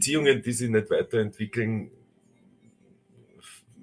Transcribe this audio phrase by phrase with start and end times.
[0.00, 1.90] Beziehungen, die sich nicht weiterentwickeln,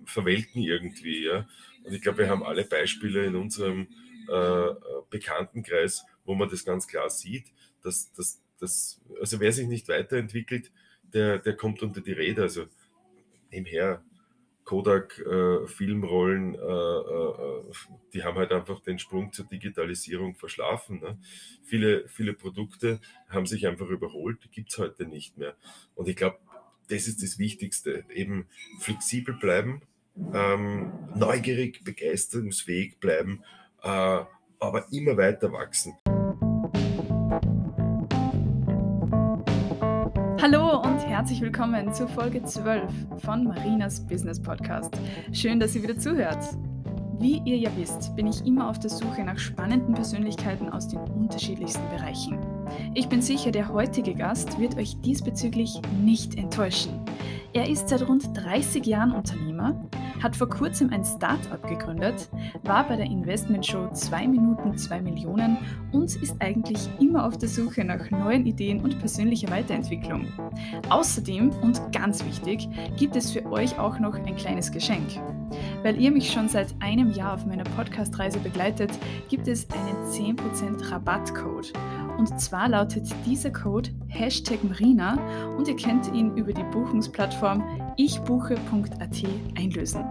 [0.03, 1.25] verwelken irgendwie.
[1.25, 1.47] Ja?
[1.83, 3.87] Und ich glaube, wir haben alle Beispiele in unserem
[4.27, 4.73] äh,
[5.11, 7.53] Bekanntenkreis, wo man das ganz klar sieht,
[7.83, 10.71] dass, dass, dass also wer sich nicht weiterentwickelt,
[11.03, 12.43] der, der kommt unter die Räder.
[12.43, 12.65] Also
[13.51, 14.03] nebenher
[14.67, 17.63] Kodak äh, Filmrollen, äh, äh,
[18.13, 20.99] die haben halt einfach den Sprung zur Digitalisierung verschlafen.
[20.99, 21.17] Ne?
[21.63, 22.99] Viele, viele Produkte
[23.29, 25.55] haben sich einfach überholt, die gibt es heute nicht mehr.
[25.95, 26.39] Und ich glaube,
[26.89, 28.47] das ist das Wichtigste, eben
[28.81, 29.83] flexibel bleiben,
[30.33, 33.43] ähm, neugierig, begeisterungsfähig bleiben,
[33.83, 33.87] äh,
[34.59, 35.93] aber immer weiter wachsen.
[41.17, 42.83] Herzlich willkommen zur Folge 12
[43.25, 44.95] von Marinas Business Podcast.
[45.31, 46.37] Schön, dass ihr wieder zuhört.
[47.19, 50.99] Wie ihr ja wisst, bin ich immer auf der Suche nach spannenden Persönlichkeiten aus den
[50.99, 52.37] unterschiedlichsten Bereichen.
[52.93, 57.01] Ich bin sicher, der heutige Gast wird euch diesbezüglich nicht enttäuschen.
[57.53, 59.89] Er ist seit rund 30 Jahren Unternehmer,
[60.21, 62.29] hat vor kurzem ein Start-up gegründet,
[62.63, 65.57] war bei der Investmentshow 2 Minuten 2 Millionen
[65.91, 70.27] und ist eigentlich immer auf der Suche nach neuen Ideen und persönlicher Weiterentwicklung.
[70.89, 75.19] Außerdem, und ganz wichtig, gibt es für euch auch noch ein kleines Geschenk.
[75.83, 78.91] Weil ihr mich schon seit einem Jahr auf meiner Podcast-Reise begleitet,
[79.29, 81.73] gibt es einen 10% Rabattcode.
[82.17, 85.19] Und zwar lautet dieser Code Hashtag Marina
[85.55, 89.23] und ihr könnt ihn über die Buchungsplattform ichbuche.at
[89.57, 90.03] einlösen.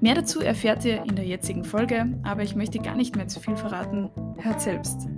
[0.00, 3.40] Mehr dazu erfährt ihr in der jetzigen Folge, aber ich möchte gar nicht mehr zu
[3.40, 4.10] viel verraten.
[4.38, 5.08] Hört selbst.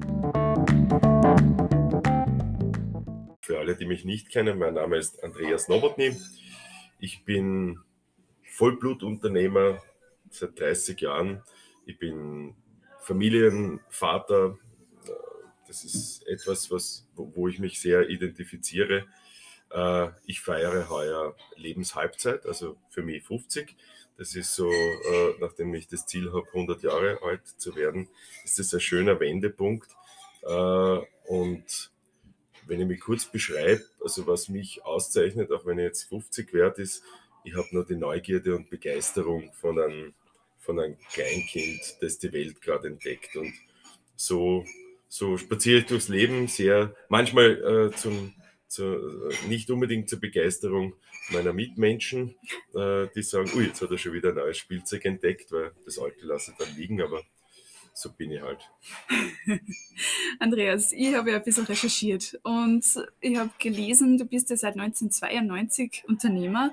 [3.40, 6.16] Für alle, die mich nicht kennen, mein Name ist Andreas Nowotny.
[6.98, 7.78] Ich bin
[8.60, 9.82] Vollblutunternehmer
[10.28, 11.42] seit 30 Jahren.
[11.86, 12.54] Ich bin
[13.00, 14.58] Familienvater,
[15.66, 19.06] das ist etwas, was, wo ich mich sehr identifiziere.
[19.70, 23.74] Äh, ich feiere heuer Lebenshalbzeit, also für mich 50.
[24.18, 28.10] Das ist so, äh, nachdem ich das Ziel habe, 100 Jahre alt zu werden,
[28.44, 29.90] ist das ein schöner Wendepunkt.
[30.42, 31.90] Äh, und
[32.66, 36.78] wenn ich mich kurz beschreibe, also was mich auszeichnet, auch wenn ich jetzt 50 wert
[36.78, 37.02] ist,
[37.44, 40.14] ich habe nur die Neugierde und Begeisterung von einem,
[40.58, 43.36] von einem Kleinkind, das die Welt gerade entdeckt.
[43.36, 43.52] Und
[44.16, 44.64] so
[45.10, 48.32] so spaziere ich durchs Leben, sehr manchmal äh, zum,
[48.68, 50.94] zu, nicht unbedingt zur Begeisterung
[51.30, 52.36] meiner Mitmenschen,
[52.74, 55.98] äh, die sagen, ui, jetzt hat er schon wieder ein neues Spielzeug entdeckt, weil das
[55.98, 57.22] alte lasse ich dann liegen, aber
[57.92, 58.70] so bin ich halt.
[60.38, 62.84] Andreas, ich habe ja ein bisschen recherchiert und
[63.20, 66.72] ich habe gelesen, du bist ja seit 1992 Unternehmer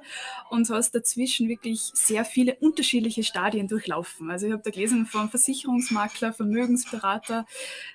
[0.50, 4.32] und hast dazwischen wirklich sehr viele unterschiedliche Stadien durchlaufen.
[4.32, 7.46] Also ich habe da gelesen vom Versicherungsmakler, Vermögensberater,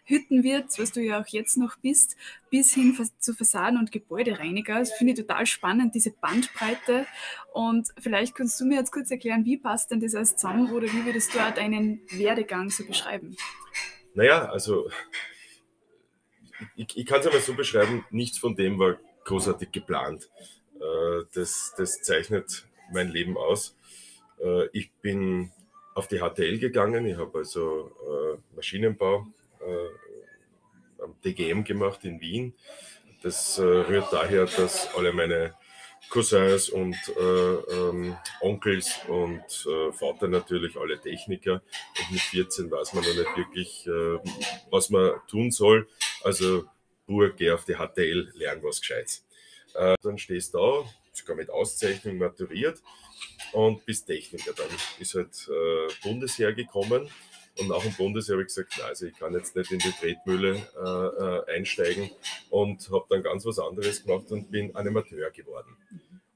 [0.04, 2.16] Hüttenwirt, was du ja auch jetzt noch bist,
[2.52, 4.78] bis hin zu Fassaden- und Gebäudereiniger.
[4.78, 7.06] Das finde ich total spannend, diese Bandbreite.
[7.54, 10.86] Und vielleicht kannst du mir jetzt kurz erklären, wie passt denn das alles zusammen oder
[10.86, 13.34] wie würdest du deinen Werdegang so beschreiben?
[14.12, 14.90] Naja, also
[16.76, 20.28] ich, ich kann es einmal so beschreiben, nichts von dem war großartig geplant.
[20.74, 23.78] Äh, das, das zeichnet mein Leben aus.
[24.44, 25.50] Äh, ich bin
[25.94, 27.92] auf die HTL gegangen, ich habe also
[28.36, 29.26] äh, Maschinenbau
[31.24, 32.54] DGM gemacht in Wien.
[33.22, 35.54] Das rührt daher, dass alle meine
[36.12, 41.62] Cousins und äh, ähm, Onkels und äh, Vater natürlich alle Techniker.
[41.98, 44.18] Und mit 14 weiß man noch nicht wirklich, äh,
[44.70, 45.88] was man tun soll.
[46.22, 46.66] Also,
[47.06, 49.24] Bur, geh auf die HTL, lern was Gescheites.
[49.74, 50.84] Äh, dann stehst du da,
[51.14, 52.82] sogar mit Auszeichnung maturiert
[53.52, 54.52] und bist Techniker.
[54.52, 57.08] Dann ist halt äh, Bundesheer gekommen
[57.58, 59.92] und nach dem Bundesheer habe ich gesagt, na, also ich kann jetzt nicht in die
[59.92, 62.10] Tretmühle äh, äh einsteigen
[62.50, 65.76] und habe dann ganz was anderes gemacht und bin Animateur geworden.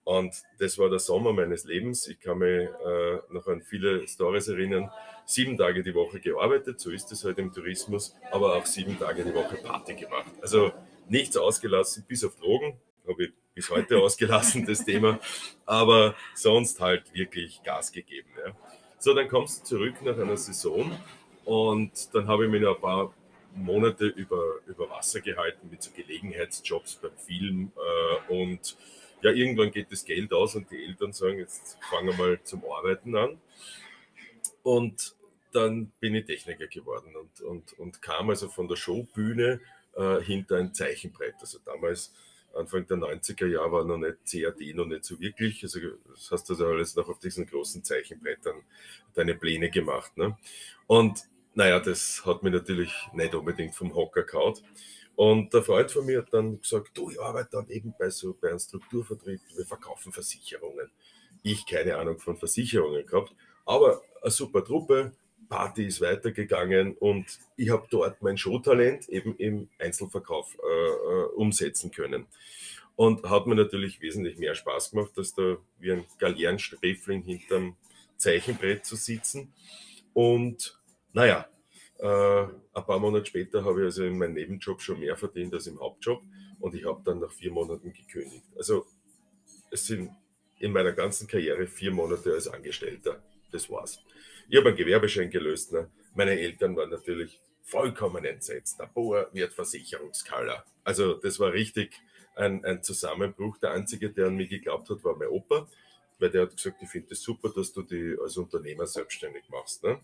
[0.05, 2.07] Und das war der Sommer meines Lebens.
[2.07, 4.89] Ich kann mich äh, noch an viele Stories erinnern.
[5.25, 9.25] Sieben Tage die Woche gearbeitet, so ist es halt im Tourismus, aber auch sieben Tage
[9.25, 10.31] die Woche Party gemacht.
[10.41, 10.71] Also
[11.09, 12.79] nichts ausgelassen, bis auf Drogen,
[13.09, 15.19] habe ich bis heute ausgelassen, das Thema,
[15.65, 18.29] aber sonst halt wirklich Gas gegeben.
[18.39, 18.55] Ja.
[18.99, 20.91] So, dann kommst du zurück nach einer Saison
[21.45, 23.15] und dann habe ich mich noch ein paar
[23.55, 28.77] Monate über, über Wasser gehalten mit so Gelegenheitsjobs beim Film äh, und
[29.23, 32.63] ja, irgendwann geht das Geld aus und die Eltern sagen, jetzt fangen wir mal zum
[32.65, 33.41] Arbeiten an.
[34.63, 35.15] Und
[35.53, 39.61] dann bin ich Techniker geworden und, und, und kam also von der Showbühne
[39.95, 41.37] äh, hinter ein Zeichenbrett.
[41.41, 42.13] Also damals
[42.57, 45.63] Anfang der 90er Jahre war noch nicht CAD noch nicht so wirklich.
[45.63, 48.63] Also das hast du also alles noch auf diesen großen Zeichenbrettern
[49.15, 50.17] deine Pläne gemacht.
[50.17, 50.37] Ne?
[50.87, 51.21] Und
[51.55, 54.55] naja, das hat mich natürlich nicht unbedingt vom Hocker gehauen.
[55.15, 58.37] Und der Freund von mir hat dann gesagt, du, ich arbeite dann eben bei so
[58.39, 60.91] bei einem Strukturvertrieb, wir verkaufen Versicherungen.
[61.43, 65.13] Ich keine Ahnung von Versicherungen gehabt, aber eine super Truppe,
[65.49, 71.91] Party ist weitergegangen und ich habe dort mein Showtalent eben im Einzelverkauf äh, äh, umsetzen
[71.91, 72.27] können.
[72.97, 77.77] Und hat mir natürlich wesentlich mehr Spaß gemacht, als da wie ein Galeerensträfling hinterm
[78.17, 79.53] Zeichenbrett zu sitzen.
[80.15, 80.81] Und
[81.13, 81.47] naja,
[81.99, 85.67] äh, ein paar Monate später habe ich also in meinem Nebenjob schon mehr verdient als
[85.67, 86.23] im Hauptjob
[86.61, 88.45] und ich habe dann nach vier Monaten gekündigt.
[88.57, 88.87] Also
[89.71, 90.11] es sind
[90.59, 93.23] in meiner ganzen Karriere vier Monate als Angestellter.
[93.53, 94.01] Das war's.
[94.49, 95.73] Ich habe einen Gewerbeschein gelöst.
[95.73, 95.91] Ne?
[96.15, 98.79] Meine Eltern waren natürlich vollkommen entsetzt.
[98.79, 100.65] Der Boer wird Versicherungskaller.
[100.85, 102.01] Also das war richtig
[102.37, 103.59] ein, ein Zusammenbruch.
[103.59, 105.67] Der Einzige, der an mich geglaubt hat, war mein Opa,
[106.19, 109.49] weil der hat gesagt, ich finde es das super, dass du dich als Unternehmer selbstständig
[109.49, 109.83] machst.
[109.83, 110.01] Ne?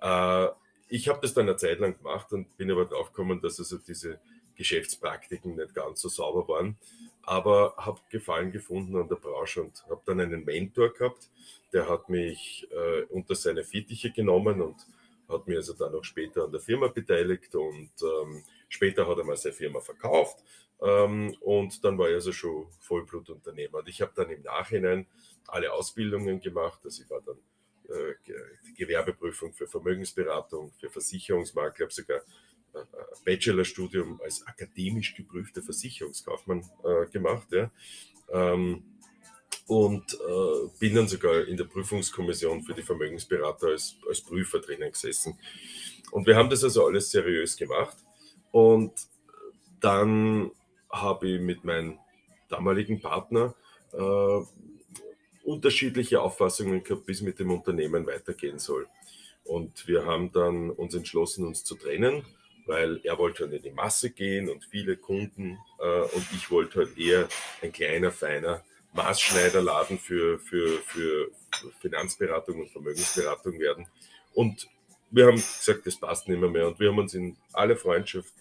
[0.00, 0.48] Äh,
[0.88, 3.76] ich habe das dann eine Zeit lang gemacht und bin aber drauf gekommen, dass also
[3.76, 4.18] diese
[4.58, 6.76] Geschäftspraktiken nicht ganz so sauber waren,
[7.22, 11.30] aber habe Gefallen gefunden an der Branche und habe dann einen Mentor gehabt,
[11.72, 14.76] der hat mich äh, unter seine Fittiche genommen und
[15.28, 19.24] hat mir also dann auch später an der Firma beteiligt und ähm, später hat er
[19.24, 20.42] mal seine Firma verkauft
[20.80, 23.78] ähm, und dann war er also schon Vollblutunternehmer.
[23.78, 25.06] Und ich habe dann im Nachhinein
[25.46, 27.38] alle Ausbildungen gemacht, also ich war dann
[27.88, 28.14] äh,
[28.76, 32.20] Gewerbeprüfung für Vermögensberatung, für Versicherungsmakler, habe sogar
[33.24, 37.48] Bachelorstudium als akademisch geprüfter Versicherungskaufmann äh, gemacht.
[37.52, 37.70] Ja.
[38.32, 38.82] Ähm,
[39.66, 44.90] und äh, bin dann sogar in der Prüfungskommission für die Vermögensberater als, als Prüfer drinnen
[44.90, 45.38] gesessen.
[46.10, 47.96] Und wir haben das also alles seriös gemacht.
[48.50, 48.92] Und
[49.80, 50.50] dann
[50.90, 51.98] habe ich mit meinem
[52.48, 53.54] damaligen Partner
[53.92, 54.40] äh,
[55.44, 58.86] unterschiedliche Auffassungen gehabt, wie es mit dem Unternehmen weitergehen soll.
[59.44, 62.24] Und wir haben dann uns entschlossen, uns zu trennen,
[62.68, 66.80] weil er wollte halt in die Masse gehen und viele Kunden äh, und ich wollte
[66.80, 67.26] halt eher
[67.62, 68.62] ein kleiner, feiner
[68.92, 71.30] Maßschneiderladen für, für, für
[71.80, 73.86] Finanzberatung und Vermögensberatung werden.
[74.34, 74.68] Und
[75.10, 76.68] wir haben gesagt, das passt nicht mehr, mehr.
[76.68, 78.34] Und wir haben uns in alle Freundschaft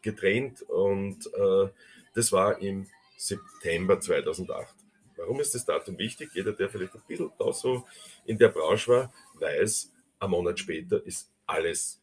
[0.00, 1.68] getrennt und äh,
[2.14, 2.86] das war im
[3.16, 4.74] September 2008.
[5.16, 6.30] Warum ist das Datum wichtig?
[6.32, 7.84] Jeder, der vielleicht ein bisschen da so
[8.24, 11.97] in der Branche war, weiß, ein Monat später ist alles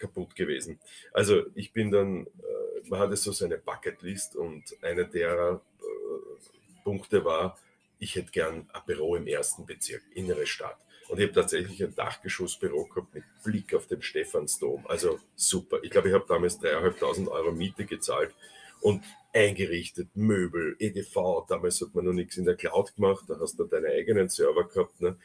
[0.00, 0.80] kaputt gewesen.
[1.12, 7.24] Also ich bin dann, äh, man hatte so seine Bucketlist und einer der äh, Punkte
[7.24, 7.56] war,
[7.98, 10.78] ich hätte gern ein Büro im ersten Bezirk, innere Stadt.
[11.08, 14.86] Und ich habe tatsächlich ein Dachgeschossbüro gehabt mit Blick auf den Stephansdom.
[14.86, 15.80] Also super.
[15.82, 18.32] Ich glaube, ich habe damals dreieinhalbtausend Euro Miete gezahlt
[18.80, 23.58] und eingerichtet, Möbel, EDV, damals hat man noch nichts in der Cloud gemacht, da hast
[23.58, 25.00] du deine eigenen Server gehabt.
[25.00, 25.16] Ne?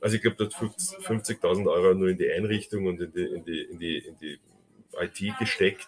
[0.00, 3.62] Also ich glaube, dort 50.000 Euro nur in die Einrichtung und in die, in, die,
[3.62, 4.38] in, die, in die
[4.98, 5.86] IT gesteckt,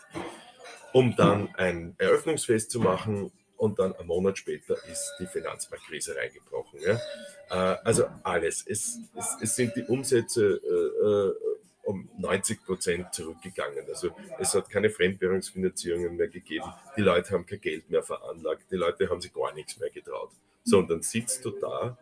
[0.93, 6.81] um dann ein Eröffnungsfest zu machen und dann einen Monat später ist die Finanzmarktkrise reingebrochen.
[6.81, 7.01] Ja?
[7.49, 8.65] Äh, also alles.
[8.67, 11.52] Es, es, es, sind die Umsätze äh, äh
[11.83, 13.85] um 90 Prozent zurückgegangen.
[13.89, 16.67] Also es hat keine Fremdwährungsfinanzierungen mehr gegeben.
[16.97, 18.71] Die Leute haben kein Geld mehr veranlagt.
[18.71, 20.31] Die Leute haben sich gar nichts mehr getraut.
[20.65, 21.99] So, und dann sitzt du da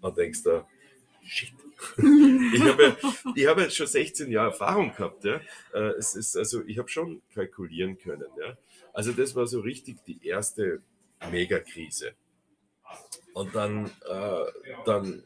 [0.00, 0.68] und denkst da,
[1.24, 1.52] shit.
[1.96, 2.96] ich habe,
[3.34, 5.24] ich habe schon 16 Jahre Erfahrung gehabt.
[5.24, 5.40] Ja.
[5.72, 8.28] Äh, es ist, also ich habe schon kalkulieren können.
[8.38, 8.56] Ja.
[8.92, 10.82] Also das war so richtig die erste
[11.30, 12.12] Megakrise.
[13.32, 14.44] Und dann, äh,
[14.84, 15.24] dann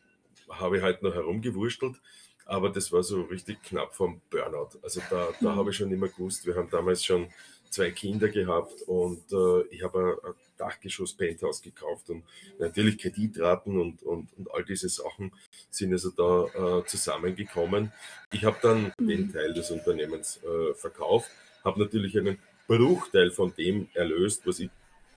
[0.48, 2.00] habe ich halt noch herumgewurschtelt
[2.48, 4.78] aber das war so richtig knapp vom Burnout.
[4.82, 7.28] Also da, da habe ich schon immer gewusst, wir haben damals schon
[7.68, 12.24] zwei Kinder gehabt und äh, ich habe ein, ein Dachgeschoss-Penthouse gekauft und
[12.58, 15.30] natürlich Kreditraten und, und, und all diese Sachen
[15.70, 17.92] sind also da äh, zusammengekommen.
[18.32, 19.08] Ich habe dann mhm.
[19.08, 21.30] den Teil des Unternehmens äh, verkauft,
[21.62, 24.70] habe natürlich einen Bruchteil von dem erlöst, was ich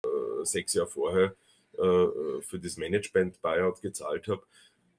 [0.04, 1.36] äh, sechs Jahre vorher
[1.78, 4.44] äh, für das Management-Buyout gezahlt habe.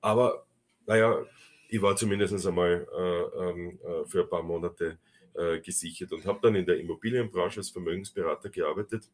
[0.00, 0.46] Aber
[0.86, 1.26] naja,
[1.72, 4.98] ich war zumindest einmal äh, ähm, äh, für ein paar Monate
[5.32, 9.08] äh, gesichert und habe dann in der Immobilienbranche als Vermögensberater gearbeitet.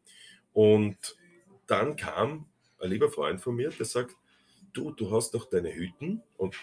[0.52, 0.96] Und
[1.68, 2.46] dann kam
[2.80, 4.16] ein lieber Freund von mir, der sagt,
[4.72, 6.56] du, du hast doch deine Hütten und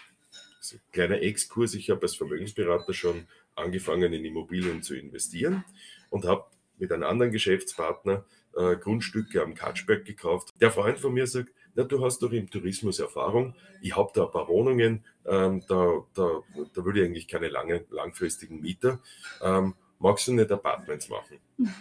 [0.59, 5.63] so kleiner Exkurs, ich habe als Vermögensberater schon angefangen in Immobilien zu investieren
[6.09, 6.43] und habe
[6.77, 8.25] mit einem anderen Geschäftspartner
[8.57, 10.53] äh, Grundstücke am Katschberg gekauft.
[10.59, 14.25] Der Freund von mir sagt, ja, du hast doch im Tourismus Erfahrung, ich habe da
[14.25, 16.41] ein paar Wohnungen, ähm, da, da,
[16.73, 18.99] da würde ich eigentlich keine lange, langfristigen Mieter.
[19.41, 21.39] Ähm, magst du nicht Apartments machen?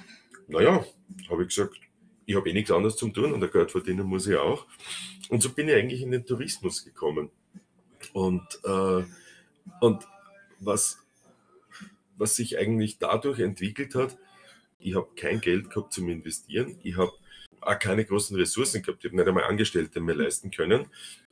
[0.47, 0.85] Naja,
[1.31, 1.81] habe ich gesagt,
[2.27, 4.67] ich habe eh nichts anderes zum tun und der Geld verdienen muss ich auch.
[5.31, 7.31] Und so bin ich eigentlich in den Tourismus gekommen.
[8.13, 9.05] Und, äh,
[9.81, 10.07] und
[10.61, 11.05] was
[12.17, 14.17] was sich eigentlich dadurch entwickelt hat,
[14.79, 16.79] ich habe kein Geld gehabt zum Investieren.
[16.83, 17.13] Ich habe
[17.66, 19.04] auch keine großen Ressourcen gehabt.
[19.04, 20.87] Ich habe nicht einmal Angestellte mehr leisten können.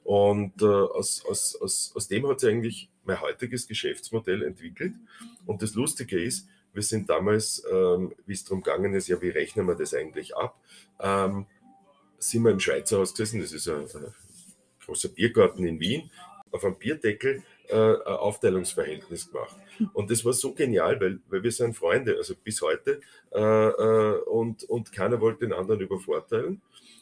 [0.04, 4.94] Und äh, aus, aus, aus, aus dem hat sich eigentlich mein heutiges Geschäftsmodell entwickelt.
[5.46, 9.28] Und das Lustige ist, wir sind damals, ähm, wie es darum gegangen ist, ja, wie
[9.28, 10.58] rechnen wir das eigentlich ab,
[11.00, 11.46] ähm,
[12.18, 14.14] sind wir im Schweizer Haus gesessen, das ist ein, ein
[14.84, 16.10] großer Biergarten in Wien,
[16.50, 19.57] auf einem Bierdeckel äh, Aufteilungsverhältnis gemacht.
[19.92, 23.00] Und das war so genial, weil, weil wir sind Freunde, also bis heute,
[23.33, 26.61] äh, äh, und, und keiner wollte den anderen übervorteilen.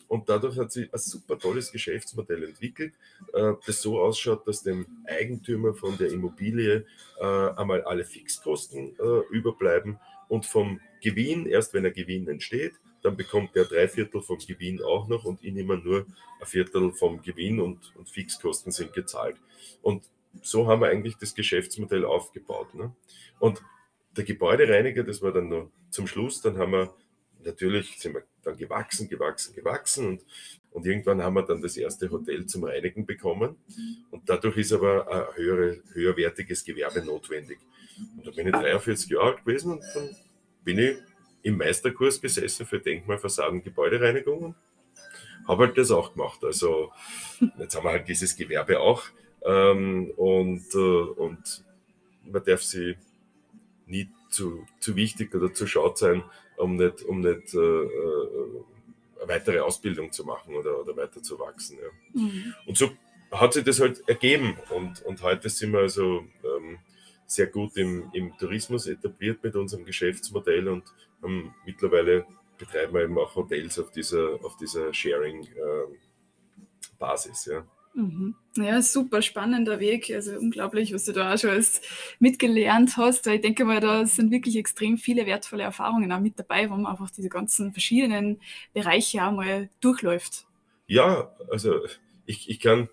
[0.09, 2.95] Und dadurch hat sich ein super tolles Geschäftsmodell entwickelt,
[3.33, 6.85] äh, das so ausschaut, dass dem Eigentümer von der Immobilie
[7.21, 8.97] äh, einmal alle Fixkosten
[9.31, 9.99] überbleiben
[10.29, 14.83] und vom Gewinn, erst wenn ein Gewinn entsteht, dann bekommt er drei Viertel vom Gewinn
[14.83, 16.07] auch noch und ich nehme nur
[16.41, 19.37] ein Viertel vom Gewinn und, und Fixkosten sind gezahlt.
[19.83, 20.05] Und
[20.43, 22.75] so haben wir eigentlich das Geschäftsmodell aufgebaut.
[22.75, 22.95] Ne?
[23.39, 23.63] Und
[24.17, 26.95] der Gebäudereiniger, das war dann noch zum Schluss, dann haben wir
[27.45, 30.25] natürlich sind wir dann gewachsen, gewachsen, gewachsen und,
[30.71, 33.57] und irgendwann haben wir dann das erste Hotel zum Reinigen bekommen
[34.11, 37.59] und dadurch ist aber ein höhere, höherwertiges Gewerbe notwendig.
[38.17, 40.17] Und da bin ich 43 Jahre alt gewesen und dann
[40.65, 40.97] bin ich
[41.43, 44.57] im Meisterkurs gesessen für Denkmalversagen, Gebäudereinigung und
[45.47, 46.45] habe halt das auch gemacht.
[46.45, 46.93] Also
[47.59, 49.05] jetzt haben wir halt dieses Gewerbe auch
[49.45, 51.65] ähm, und, äh, und
[52.25, 52.97] man darf sie
[53.87, 56.23] nie zu, zu wichtig oder zu schaut sein,
[56.57, 58.65] um nicht, um nicht äh, äh,
[59.19, 61.79] eine weitere Ausbildung zu machen oder, oder weiter zu wachsen.
[61.79, 62.21] Ja.
[62.21, 62.55] Mhm.
[62.67, 62.91] Und so
[63.31, 66.79] hat sich das halt ergeben und, und heute sind wir also ähm,
[67.27, 70.85] sehr gut im, im Tourismus etabliert mit unserem Geschäftsmodell und
[71.25, 72.27] ähm, mittlerweile
[72.59, 77.47] betreiben wir eben auch Hotels auf dieser, auf dieser Sharing-Basis.
[77.47, 77.65] Äh, ja.
[77.95, 78.35] Mhm.
[78.57, 80.11] Ja, super spannender Weg.
[80.15, 81.81] Also unglaublich, was du da auch schon alles
[82.19, 83.27] mitgelernt hast.
[83.27, 86.87] Ich denke mal, da sind wirklich extrem viele wertvolle Erfahrungen auch mit dabei, wo man
[86.87, 88.41] einfach diese ganzen verschiedenen
[88.73, 90.47] Bereiche auch mal durchläuft.
[90.87, 91.81] Ja, also
[92.27, 92.89] ich, ich kann,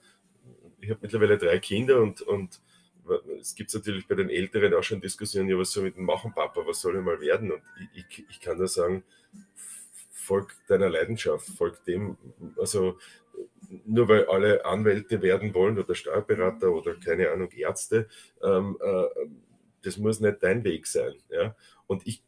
[0.82, 2.62] ich habe mittlerweile drei Kinder und, und
[3.39, 6.34] es gibt natürlich bei den Älteren auch schon Diskussionen, ja, was soll mit dem machen,
[6.34, 7.51] Papa, was soll ich mal werden?
[7.51, 7.62] Und
[7.94, 9.04] ich, ich, ich kann nur sagen,
[10.12, 12.18] folg deiner Leidenschaft, folg dem,
[12.58, 12.98] also
[13.86, 18.08] nur weil alle Anwälte werden wollen oder Steuerberater oder keine Ahnung, Ärzte,
[18.42, 19.28] ähm, äh,
[19.84, 21.16] das muss nicht dein Weg sein.
[21.30, 21.56] Ja?
[21.88, 22.24] Und ich,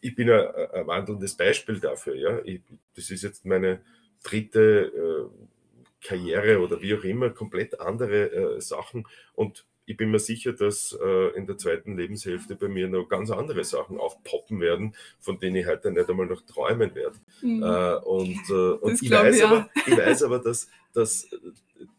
[0.00, 2.14] ich bin ein, ein wandelndes Beispiel dafür.
[2.14, 2.38] Ja?
[2.44, 2.60] Ich,
[2.94, 3.80] das ist jetzt meine
[4.22, 9.06] dritte äh, Karriere oder wie auch immer, komplett andere äh, Sachen.
[9.34, 13.30] Und ich bin mir sicher, dass äh, in der zweiten Lebenshälfte bei mir noch ganz
[13.30, 17.16] andere Sachen aufpoppen werden, von denen ich heute nicht einmal noch träumen werde.
[17.42, 17.62] Mhm.
[17.62, 21.28] Äh, und äh, und ich, weiß ich, aber, ich weiß aber, dass, dass,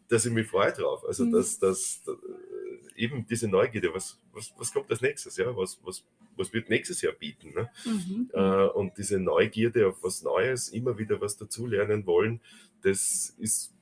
[0.08, 1.06] dass ich mich freue drauf.
[1.06, 1.34] Also, mhm.
[1.34, 5.38] dass, dass, dass äh, eben diese Neugierde, was, was, was kommt als nächstes?
[5.38, 5.56] Ja?
[5.56, 6.04] Was, was,
[6.36, 7.54] was wird nächstes Jahr bieten?
[7.54, 7.70] Ne?
[7.86, 8.30] Mhm.
[8.34, 12.42] Äh, und diese Neugierde auf was Neues, immer wieder was dazulernen wollen,
[12.82, 13.74] das ist,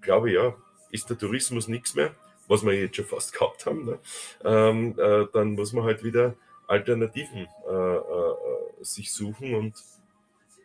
[0.00, 0.56] glaube ich, ja,
[0.90, 2.14] ist der Tourismus nichts mehr
[2.48, 3.98] was wir jetzt schon fast gehabt haben, ne?
[4.44, 6.34] ähm, äh, dann muss man halt wieder
[6.66, 8.34] Alternativen äh, äh,
[8.80, 9.74] sich suchen und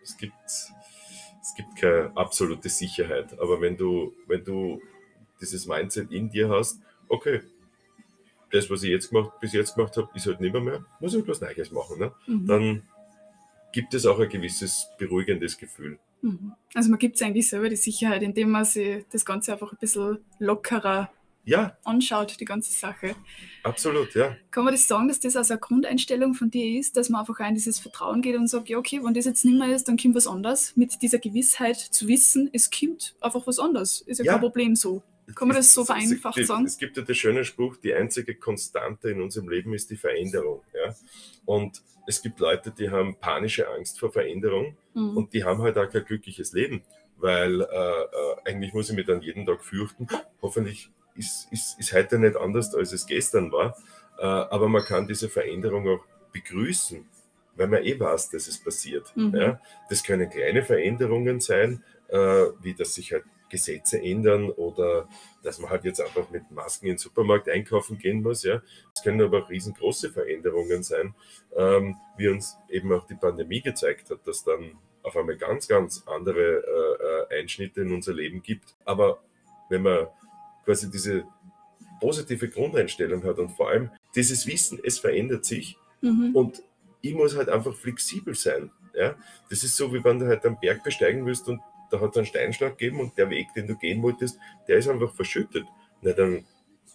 [0.01, 3.37] es gibt, es gibt keine absolute Sicherheit.
[3.39, 4.81] Aber wenn du, wenn du
[5.41, 7.41] dieses Mindset in dir hast, okay,
[8.51, 11.13] das, was ich jetzt gemacht, bis jetzt gemacht habe, ist halt nicht mehr, mehr muss
[11.13, 11.99] ich etwas Neues machen.
[11.99, 12.11] Ne?
[12.27, 12.47] Mhm.
[12.47, 12.83] Dann
[13.71, 15.99] gibt es auch ein gewisses beruhigendes Gefühl.
[16.21, 16.53] Mhm.
[16.73, 19.77] Also man gibt es eigentlich selber die Sicherheit, indem man sich das Ganze einfach ein
[19.79, 21.11] bisschen lockerer
[21.45, 21.77] ja.
[21.83, 23.15] anschaut, die ganze Sache.
[23.63, 24.35] Absolut, ja.
[24.51, 27.39] Kann man das sagen, dass das also eine Grundeinstellung von dir ist, dass man einfach
[27.47, 29.97] in dieses Vertrauen geht und sagt, ja, okay, wenn das jetzt nicht mehr ist, dann
[29.97, 30.75] kommt was anderes.
[30.75, 34.01] Mit dieser Gewissheit zu wissen, es kommt einfach was anderes.
[34.01, 34.31] Ist ja, ja.
[34.33, 35.01] kein Problem so.
[35.35, 36.65] Kann man das so vereinfacht es, sagen?
[36.65, 40.61] Es gibt ja den schönen Spruch, die einzige Konstante in unserem Leben ist die Veränderung.
[40.73, 40.95] Ja?
[41.45, 45.17] Und es gibt Leute, die haben panische Angst vor Veränderung mhm.
[45.17, 46.81] und die haben halt auch kein glückliches Leben,
[47.17, 48.05] weil äh, äh,
[48.45, 50.07] eigentlich muss ich mich dann jeden Tag fürchten,
[50.41, 53.77] hoffentlich ist, ist, ist heute nicht anders, als es gestern war.
[54.17, 57.05] Äh, aber man kann diese Veränderung auch begrüßen,
[57.55, 59.11] weil man eh weiß, dass es passiert.
[59.15, 59.35] Mhm.
[59.35, 59.61] Ja?
[59.89, 65.09] Das können kleine Veränderungen sein, äh, wie dass sich halt Gesetze ändern oder
[65.43, 68.43] dass man halt jetzt einfach mit Masken in den Supermarkt einkaufen gehen muss.
[68.43, 68.61] Ja.
[68.95, 71.15] Es können aber auch riesengroße Veränderungen sein,
[71.55, 76.03] ähm, wie uns eben auch die Pandemie gezeigt hat, dass dann auf einmal ganz, ganz
[76.05, 78.75] andere äh, äh Einschnitte in unser Leben gibt.
[78.85, 79.23] Aber
[79.69, 80.07] wenn man
[80.65, 81.25] quasi diese
[81.99, 86.35] positive Grundeinstellung hat und vor allem dieses Wissen, es verändert sich mhm.
[86.35, 86.63] und
[87.01, 88.71] ich muss halt einfach flexibel sein.
[88.93, 89.15] Ja?
[89.49, 91.61] Das ist so, wie wenn du halt einen Berg besteigen willst und
[91.91, 94.37] da hat es einen Steinschlag gegeben und der Weg, den du gehen wolltest,
[94.67, 95.65] der ist einfach verschüttet.
[96.01, 96.45] Na, dann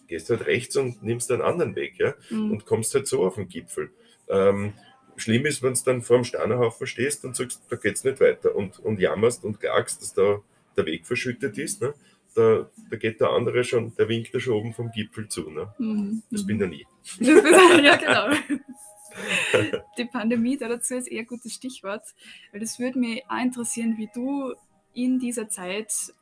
[0.07, 2.51] gehst halt rechts und nimmst einen anderen Weg, ja, mhm.
[2.51, 3.91] und kommst halt so auf den Gipfel.
[4.29, 4.73] Ähm,
[5.17, 8.55] schlimm ist, wenn du dann vor dem Steinerhaufen stehst und sagst, da geht's nicht weiter
[8.55, 10.41] und, und jammerst und klagst, dass da
[10.77, 11.93] der Weg verschüttet ist, ne?
[12.35, 15.49] Da, da geht der andere schon, der winkt da schon oben vom Gipfel zu.
[15.49, 15.73] Ne?
[15.77, 16.23] Mhm.
[16.29, 16.85] Das bin ja nie.
[17.19, 18.35] ja, genau.
[19.97, 22.03] Die Pandemie dazu ist eher ein gutes Stichwort,
[22.51, 24.53] weil das würde mich auch interessieren, wie du
[24.93, 26.13] in dieser Zeit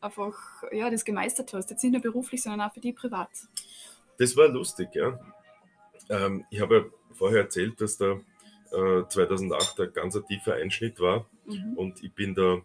[0.00, 0.34] einfach
[0.70, 3.30] ja, das gemeistert hast, jetzt nicht nur beruflich, sondern auch für dich privat.
[4.18, 5.18] Das war lustig, ja.
[6.10, 8.20] Ähm, ich habe ja vorher erzählt, dass da
[8.72, 11.72] äh, 2008 ein ganz tiefer Einschnitt war mhm.
[11.76, 12.56] und ich bin da,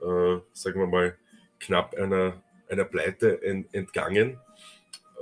[0.00, 1.18] äh, sagen wir mal,
[1.60, 4.38] knapp einer, einer Pleite ent, entgangen.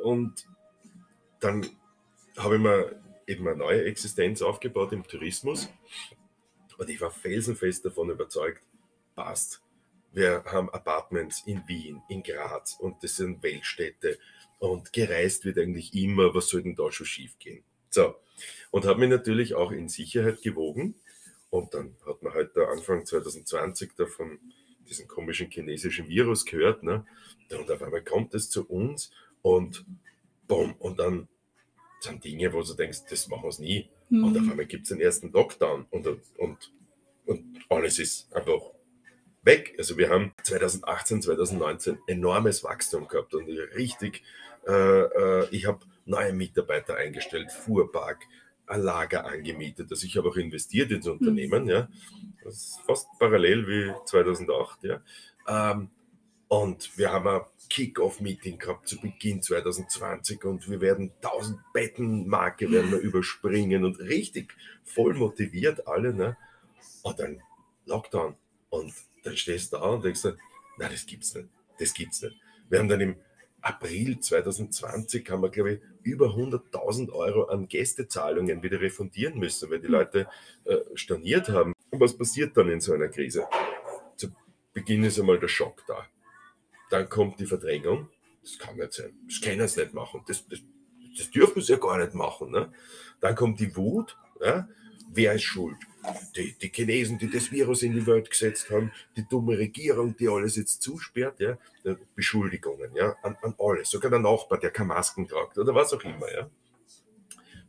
[0.02, 0.47] Und
[1.40, 1.66] dann
[2.37, 5.69] habe ich mir eben eine neue Existenz aufgebaut im Tourismus.
[6.78, 8.62] Und ich war felsenfest davon überzeugt,
[9.14, 9.62] passt.
[10.12, 14.19] Wir haben Apartments in Wien, in Graz und das sind Weltstädte
[14.59, 17.62] und gereist wird eigentlich immer, was soll denn da schon schief gehen?
[17.90, 18.14] So,
[18.71, 20.95] und habe mich natürlich auch in Sicherheit gewogen
[21.50, 24.38] und dann hat man halt da Anfang 2020 davon
[24.88, 26.83] diesen komischen chinesischen Virus gehört.
[26.83, 27.07] Ne?
[27.50, 29.11] Und auf einmal kommt es zu uns
[29.43, 29.85] und
[30.49, 31.28] bumm, und dann
[32.00, 33.88] sind Dinge, wo du denkst, das machen wir nie.
[34.11, 34.25] Mhm.
[34.25, 36.73] Und auf einmal gibt es den ersten Lockdown und, und,
[37.26, 38.61] und alles ist einfach
[39.43, 39.75] weg.
[39.78, 44.23] Also wir haben 2018, 2019 enormes Wachstum gehabt und richtig,
[44.66, 48.25] äh, äh, ich habe neue Mitarbeiter eingestellt, Fuhrpark,
[48.68, 49.90] Lager angemietet.
[49.90, 51.70] Also ich habe auch investiert ins Unternehmen, mhm.
[51.70, 51.88] ja.
[52.42, 55.02] Das ist fast parallel wie 2008, ja.
[55.49, 55.90] Ähm,
[56.49, 62.92] und wir haben ein Kick-Off-Meeting gehabt zu Beginn 2020 und wir werden 1000 Bettenmarke werden
[62.92, 64.54] wir überspringen und richtig
[64.85, 66.37] voll motiviert alle, ne?
[67.02, 67.40] Und dann
[67.87, 68.37] Lockdown.
[68.70, 68.94] Und
[69.25, 70.25] dann stehst du da und denkst,
[70.78, 71.49] nein, das gibt's nicht.
[71.78, 72.37] Das gibt's nicht.
[72.68, 73.16] Wir haben dann im
[73.66, 79.81] April 2020 haben wir, glaube ich, über 100.000 Euro an Gästezahlungen wieder refundieren müssen, weil
[79.81, 79.92] die hm.
[79.92, 80.29] Leute
[80.64, 81.72] äh, storniert haben.
[81.90, 83.44] Und was passiert dann in so einer Krise?
[84.14, 84.29] Zu
[84.72, 86.07] Beginn ist einmal der Schock da.
[86.90, 88.09] Dann kommt die Verdrängung.
[88.40, 89.18] Das kann nicht sein.
[89.26, 90.22] Das können sie nicht machen.
[90.29, 90.61] Das, das,
[91.18, 92.52] das dürfen sie ja gar nicht machen.
[92.52, 92.72] Ne?
[93.18, 94.16] Dann kommt die Wut.
[94.40, 94.68] Ja?
[95.16, 95.79] Wer ist schuld?
[96.37, 100.29] Die, die Chinesen, die das Virus in die Welt gesetzt haben, die dumme Regierung, die
[100.29, 101.59] alles jetzt zusperrt, ja,
[102.14, 106.05] Beschuldigungen, ja, an, an alles, sogar der Nachbar, der keine Masken tragt oder was auch
[106.05, 106.50] immer, ja.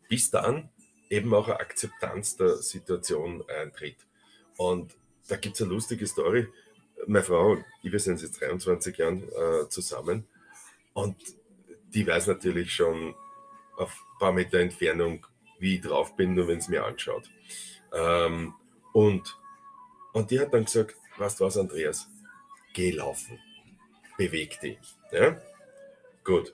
[0.10, 0.70] Bis dann
[1.10, 3.98] eben auch eine Akzeptanz der Situation eintritt.
[4.58, 4.94] Und
[5.30, 6.48] da gibt es eine lustige Story.
[7.06, 10.28] Meine Frau ich, wir sind jetzt 23 Jahren äh, zusammen
[10.94, 11.16] und
[11.94, 13.16] die weiß natürlich schon
[13.78, 15.26] auf ein paar Meter Entfernung,
[15.60, 17.30] wie ich drauf bin, nur wenn es mir anschaut.
[17.94, 18.54] Ähm,
[18.94, 19.38] und,
[20.14, 22.08] und die hat dann gesagt, weißt du was, Andreas,
[22.74, 23.40] geh laufen,
[24.18, 24.78] beweg dich.
[25.12, 25.40] Ja?
[26.24, 26.54] Gut,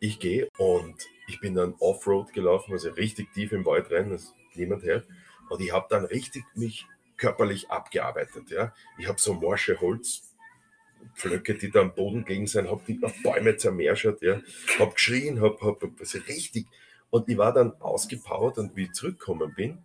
[0.00, 4.34] ich gehe und ich bin dann Offroad gelaufen, also richtig tief im Wald rein, dass
[4.54, 5.06] niemand hört.
[5.48, 8.50] Und ich habe dann richtig mich körperlich abgearbeitet.
[8.50, 8.74] Ja?
[8.98, 13.56] Ich habe so morsche Holzpflöcke, die da am Boden gelegen sind, habe die auf Bäume
[13.56, 14.40] zermerschert, ja?
[14.78, 16.66] habe geschrien, habe hab, also richtig.
[17.16, 19.78] Und ich war dann ausgepowert und wie ich zurückgekommen bin,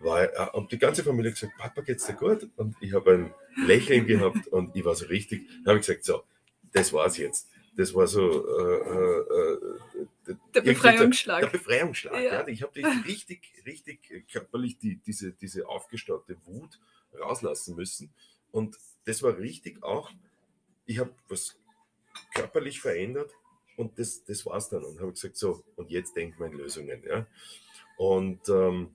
[0.00, 2.46] war, äh, und die ganze Familie gesagt, Papa, geht's dir gut?
[2.56, 3.34] Und ich habe ein
[3.66, 6.24] Lächeln gehabt und ich war so richtig, habe ich gesagt, so,
[6.72, 7.48] das war's jetzt.
[7.74, 11.40] Das war so äh, äh, äh der Befreiungsschlag.
[11.40, 12.12] Der Befreiungsschlag.
[12.12, 12.20] Ja.
[12.20, 12.48] ja.
[12.48, 12.74] Ich habe
[13.06, 16.78] richtig, richtig körperlich die, diese, diese aufgestaute Wut
[17.18, 18.12] rauslassen müssen.
[18.50, 20.10] Und das war richtig auch,
[20.84, 21.56] ich habe was
[22.34, 23.34] körperlich verändert
[23.80, 24.84] und das, das war es dann.
[24.84, 27.02] Und habe gesagt, so, und jetzt denk mal in Lösungen.
[27.04, 27.26] Ja?
[27.96, 28.90] Und ähm,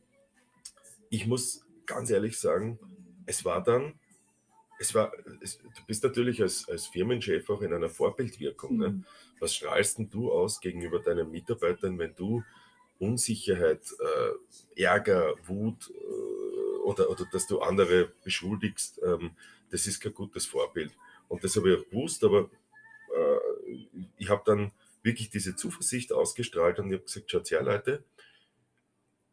[1.09, 2.79] ich muss ganz ehrlich sagen,
[3.25, 3.99] es war dann,
[4.79, 8.77] es war, es, du bist natürlich als, als Firmenchef auch in einer Vorbildwirkung.
[8.77, 8.89] Ne?
[8.89, 8.95] Mhm.
[8.97, 9.03] Ne?
[9.39, 12.43] Was strahlst denn du aus gegenüber deinen Mitarbeitern, wenn du
[12.99, 19.31] Unsicherheit, äh, Ärger, Wut äh, oder, oder dass du andere beschuldigst, ähm,
[19.71, 20.91] das ist kein gutes Vorbild.
[21.27, 22.49] Und das habe ich auch gewusst, aber
[23.15, 23.44] äh,
[24.17, 24.71] ich habe dann
[25.03, 28.03] wirklich diese Zuversicht ausgestrahlt und ich habe gesagt, schaut her Leute,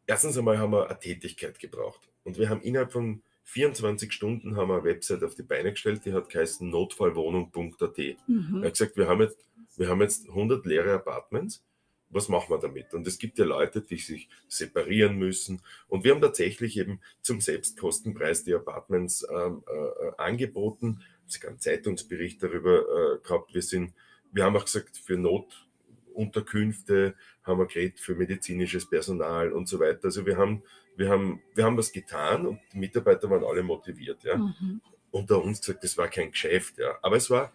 [0.05, 2.09] erstens einmal haben wir eine Tätigkeit gebraucht.
[2.23, 6.05] Und wir haben innerhalb von 24 Stunden haben wir eine Website auf die Beine gestellt,
[6.05, 7.97] die hat geheißen notfallwohnung.at.
[8.27, 8.59] Mhm.
[8.61, 9.37] Er hat gesagt, wir haben, jetzt,
[9.75, 11.63] wir haben jetzt 100 leere Apartments.
[12.09, 12.93] Was machen wir damit?
[12.93, 15.61] Und es gibt ja Leute, die sich separieren müssen.
[15.87, 21.01] Und wir haben tatsächlich eben zum Selbstkostenpreis die Apartments ähm, äh, angeboten.
[21.27, 23.55] Es einen Zeitungsbericht darüber äh, gehabt.
[23.55, 23.93] Wir, sind,
[24.33, 25.67] wir haben auch gesagt, für Not,
[26.13, 30.05] Unterkünfte, haben wir geredet für medizinisches Personal und so weiter.
[30.05, 30.63] Also wir haben,
[30.95, 34.23] wir haben, wir haben was getan und die Mitarbeiter waren alle motiviert.
[34.23, 34.37] Ja.
[34.37, 34.81] Mhm.
[35.11, 36.97] Unter uns gesagt, das war kein Geschäft, ja.
[37.01, 37.51] Aber es war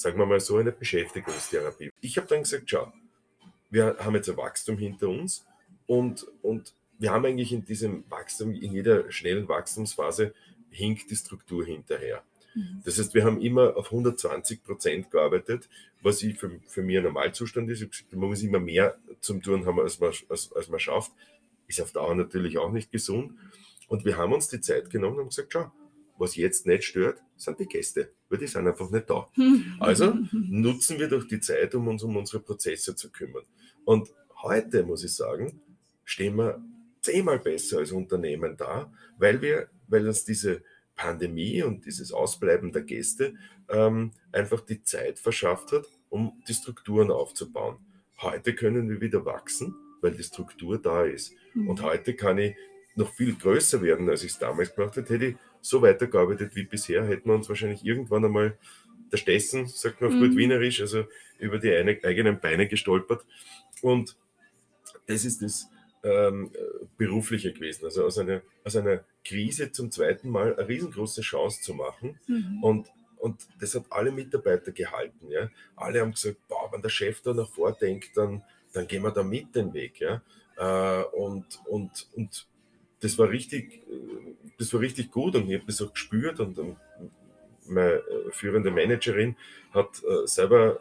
[0.00, 1.90] sagen wir mal so, eine Beschäftigungstherapie.
[2.00, 2.92] Ich habe dann gesagt, schau,
[3.70, 5.46] wir haben jetzt ein Wachstum hinter uns
[5.86, 10.34] und, und wir haben eigentlich in diesem Wachstum, in jeder schnellen Wachstumsphase
[10.70, 12.22] hinkt die Struktur hinterher.
[12.54, 12.82] Mhm.
[12.84, 15.68] Das heißt, wir haben immer auf 120 Prozent gearbeitet,
[16.02, 17.80] was ich für, für mich ein Normalzustand ist.
[17.80, 21.12] Gesagt, man muss immer mehr zum Tun haben, als man, als, als man schafft.
[21.66, 23.34] Ist auf Dauer natürlich auch nicht gesund.
[23.88, 25.70] Und wir haben uns die Zeit genommen und gesagt, schau,
[26.20, 29.28] was jetzt nicht stört, sind die Gäste, weil die sind einfach nicht da.
[29.80, 33.44] Also nutzen wir doch die Zeit, um uns um unsere Prozesse zu kümmern.
[33.84, 35.60] Und heute, muss ich sagen,
[36.04, 36.62] stehen wir
[37.00, 40.62] zehnmal besser als Unternehmen da, weil wir, weil uns diese
[41.00, 43.34] Pandemie und dieses Ausbleiben der Gäste
[43.70, 47.78] ähm, einfach die Zeit verschafft hat, um die Strukturen aufzubauen.
[48.20, 51.32] Heute können wir wieder wachsen, weil die Struktur da ist.
[51.54, 51.70] Mhm.
[51.70, 52.54] Und heute kann ich
[52.96, 55.14] noch viel größer werden, als ich es damals gemacht hätte.
[55.14, 58.58] Hätte ich so weitergearbeitet wie bisher, hätten wir uns wahrscheinlich irgendwann einmal
[59.10, 60.20] der Stessen, sagt man auf mhm.
[60.20, 61.04] gut Wienerisch, also
[61.38, 63.24] über die eine, eigenen Beine gestolpert.
[63.80, 64.16] Und
[65.06, 65.66] das ist das
[66.02, 66.50] ähm,
[66.96, 67.84] Berufliche gewesen.
[67.84, 72.18] Also aus einer, aus einer Krise zum zweiten Mal eine riesengroße Chance zu machen.
[72.26, 72.62] Mhm.
[72.62, 75.30] Und, und das hat alle Mitarbeiter gehalten.
[75.30, 75.48] Ja.
[75.76, 79.22] Alle haben gesagt, boah, wenn der Chef da nach vordenkt, dann, dann gehen wir da
[79.22, 80.00] mit den Weg.
[80.00, 80.22] Ja.
[80.56, 82.46] Äh, und, und, und
[83.00, 83.82] das war richtig,
[84.58, 86.76] das war richtig gut und ich habe das auch gespürt und, und
[87.66, 89.36] meine äh, führende Managerin
[89.72, 90.80] hat äh, selber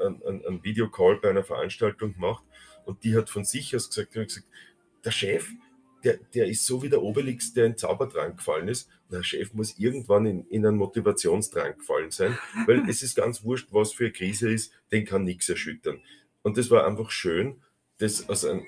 [0.00, 2.42] einen, einen Videocall bei einer Veranstaltung gemacht
[2.86, 4.46] und die hat von sich aus gesagt, gesagt
[5.04, 5.48] der Chef,
[6.04, 8.88] der, der ist so wie der Obelix, der in Zaubertrank gefallen ist.
[9.10, 13.68] Der Chef muss irgendwann in, in einen Motivationstrank gefallen sein, weil es ist ganz wurscht,
[13.72, 16.00] was für eine Krise ist, den kann nichts erschüttern.
[16.42, 17.60] Und das war einfach schön,
[17.98, 18.66] das, aus ein,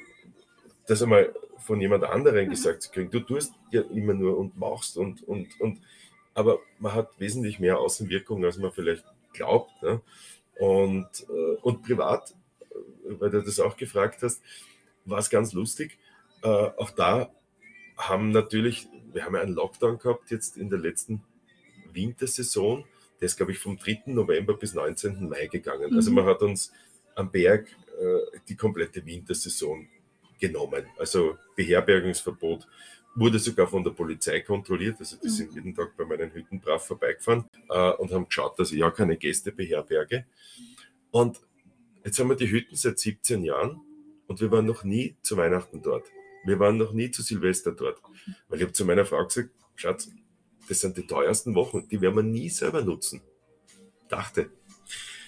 [0.87, 3.11] das einmal von jemand anderem gesagt zu kriegen.
[3.11, 5.81] Du tust ja immer nur und machst und, und, und,
[6.35, 9.83] aber man hat wesentlich mehr Außenwirkung, als man vielleicht glaubt.
[9.83, 10.01] Ne?
[10.59, 12.35] Und, äh, und privat,
[13.19, 14.43] weil du das auch gefragt hast,
[15.05, 15.99] war es ganz lustig.
[16.43, 17.31] Äh, auch da
[17.97, 21.23] haben natürlich, wir haben ja einen Lockdown gehabt jetzt in der letzten
[21.93, 22.85] Wintersaison.
[23.21, 24.03] Der ist, glaube ich, vom 3.
[24.07, 25.29] November bis 19.
[25.29, 25.85] Mai gegangen.
[25.85, 25.97] Also mhm.
[25.97, 26.73] Also man hat uns
[27.15, 27.67] am Berg
[28.01, 29.89] äh, die komplette Wintersaison
[30.39, 30.87] genommen.
[30.99, 32.67] Also Beherbergungsverbot
[33.17, 34.97] wurde sogar von der Polizei kontrolliert.
[35.01, 35.33] Also die mhm.
[35.33, 38.91] sind jeden Tag bei meinen Hütten brav vorbeigefahren äh, und haben geschaut, dass ich ja
[38.91, 40.25] keine Gäste beherberge.
[41.11, 41.41] Und
[42.09, 43.83] jetzt haben wir die Hütten seit 17 Jahren
[44.29, 46.07] und wir waren noch nie zu Weihnachten dort.
[46.45, 48.01] Wir waren noch nie zu Silvester dort.
[48.49, 50.09] Weil ich habe zu meiner Frau gesagt, Schatz,
[50.71, 53.21] das sind die teuersten Wochen, die werden wir nie selber nutzen.
[54.09, 54.51] Dachte,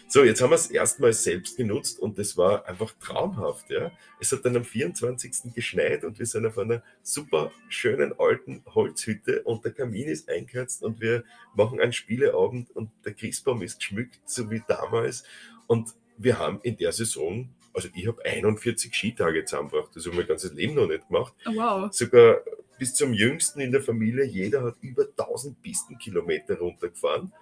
[0.08, 3.70] so, jetzt haben wir es erstmals selbst genutzt und das war einfach traumhaft.
[3.70, 3.92] Ja.
[4.18, 5.54] Es hat dann am 24.
[5.54, 10.82] geschneit und wir sind auf einer super schönen alten Holzhütte und der Kamin ist eingeheizt
[10.82, 15.24] und wir machen einen Spieleabend und der Christbaum ist geschmückt, so wie damals.
[15.66, 20.18] Und wir haben in der Saison, also ich habe 41 Skitage zusammengebracht, das habe ich
[20.18, 21.34] mein ganzes Leben noch nicht gemacht.
[21.46, 21.92] Oh, wow.
[21.92, 22.40] Sogar
[22.78, 27.32] bis zum jüngsten in der Familie, jeder hat über 1000 Pistenkilometer runtergefahren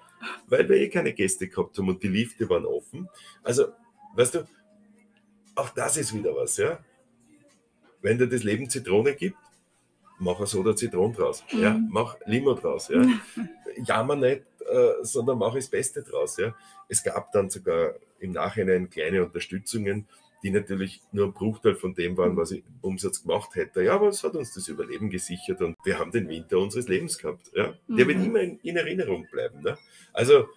[0.46, 3.08] weil wir eh keine Gäste gehabt haben und die Lifte waren offen.
[3.42, 3.68] Also,
[4.14, 4.48] weißt du,
[5.54, 6.78] auch das ist wieder was, ja.
[8.00, 9.36] Wenn dir das Leben Zitrone gibt,
[10.18, 11.44] mach eine Soda Zitronen draus.
[11.52, 11.62] Mhm.
[11.62, 12.88] Ja, mach Limo draus.
[12.88, 13.04] Ja.
[13.84, 16.36] Jammer nicht, äh, sondern mach das Beste draus.
[16.36, 16.54] Ja.
[16.88, 20.07] Es gab dann sogar im Nachhinein kleine Unterstützungen,
[20.42, 23.83] die natürlich nur ein Bruchteil von dem waren, was ich Umsatz gemacht hätte.
[23.83, 27.18] Ja, aber es hat uns das Überleben gesichert und wir haben den Winter unseres Lebens
[27.18, 27.50] gehabt.
[27.54, 27.74] Ja?
[27.88, 28.09] Der mhm.
[28.09, 29.62] wird immer in, in, Erinnerung bleiben.
[29.62, 29.76] Ne?
[30.12, 30.48] Also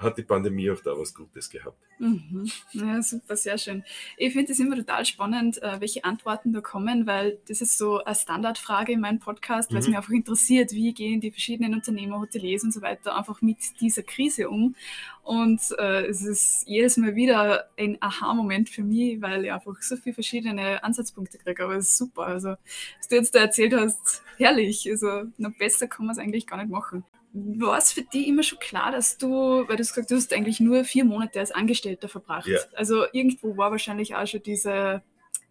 [0.00, 1.78] hat die Pandemie auch da was Gutes gehabt.
[1.98, 2.50] Mhm.
[2.72, 3.84] Ja, super, sehr schön.
[4.16, 8.02] Ich finde es immer total spannend, äh, welche Antworten da kommen, weil das ist so
[8.02, 9.90] eine Standardfrage in meinem Podcast, weil es mhm.
[9.90, 14.02] mich einfach interessiert, wie gehen die verschiedenen Unternehmer, Hoteliers und so weiter einfach mit dieser
[14.02, 14.74] Krise um.
[15.22, 19.96] Und äh, es ist jedes Mal wieder ein Aha-Moment für mich, weil ich einfach so
[19.96, 21.62] viele verschiedene Ansatzpunkte kriege.
[21.62, 22.26] Aber es ist super.
[22.26, 22.56] Also,
[22.98, 24.88] was du jetzt da erzählt hast, herrlich.
[24.90, 28.42] Also, noch besser kann man es eigentlich gar nicht machen war es für dich immer
[28.42, 29.28] schon klar, dass du,
[29.68, 32.46] weil du gesagt hast, du hast eigentlich nur vier Monate als Angestellter verbracht.
[32.46, 32.58] Ja.
[32.74, 35.02] Also irgendwo war wahrscheinlich auch schon diese,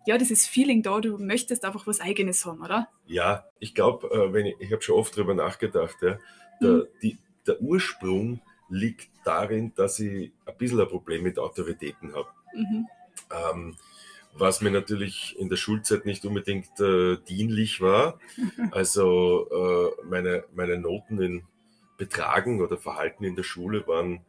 [0.06, 2.90] ja, dieses Feeling da, du möchtest einfach was Eigenes haben, oder?
[3.06, 6.18] Ja, ich glaube, äh, wenn ich, ich habe schon oft darüber nachgedacht, ja,
[6.62, 6.88] der, mhm.
[7.02, 12.30] die, der Ursprung liegt darin, dass ich ein bisschen ein Problem mit Autoritäten habe.
[12.54, 12.88] Mhm.
[13.32, 13.78] Ähm,
[14.34, 18.20] was mir natürlich in der Schulzeit nicht unbedingt äh, dienlich war.
[18.72, 21.44] Also äh, meine, meine Noten in
[22.00, 24.22] Betragen oder Verhalten in der Schule waren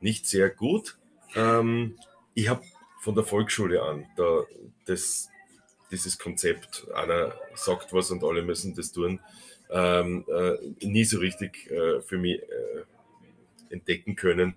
[0.00, 0.98] nicht sehr gut.
[1.34, 1.98] Ähm,
[2.34, 2.62] ich habe
[3.00, 4.44] von der Volksschule an da
[4.86, 5.28] das,
[5.90, 9.18] dieses Konzept, einer sagt was und alle müssen das tun,
[9.70, 12.84] ähm, äh, nie so richtig äh, für mich äh,
[13.70, 14.54] entdecken können.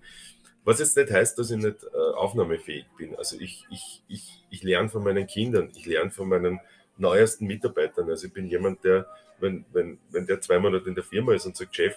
[0.64, 3.16] Was jetzt nicht heißt, dass ich nicht äh, aufnahmefähig bin.
[3.16, 6.60] Also ich, ich, ich, ich lerne von meinen Kindern, ich lerne von meinen
[6.96, 8.08] neuesten Mitarbeitern.
[8.08, 9.06] Also ich bin jemand, der,
[9.40, 11.96] wenn, wenn, wenn der zwei Monate in der Firma ist und sagt, Chef,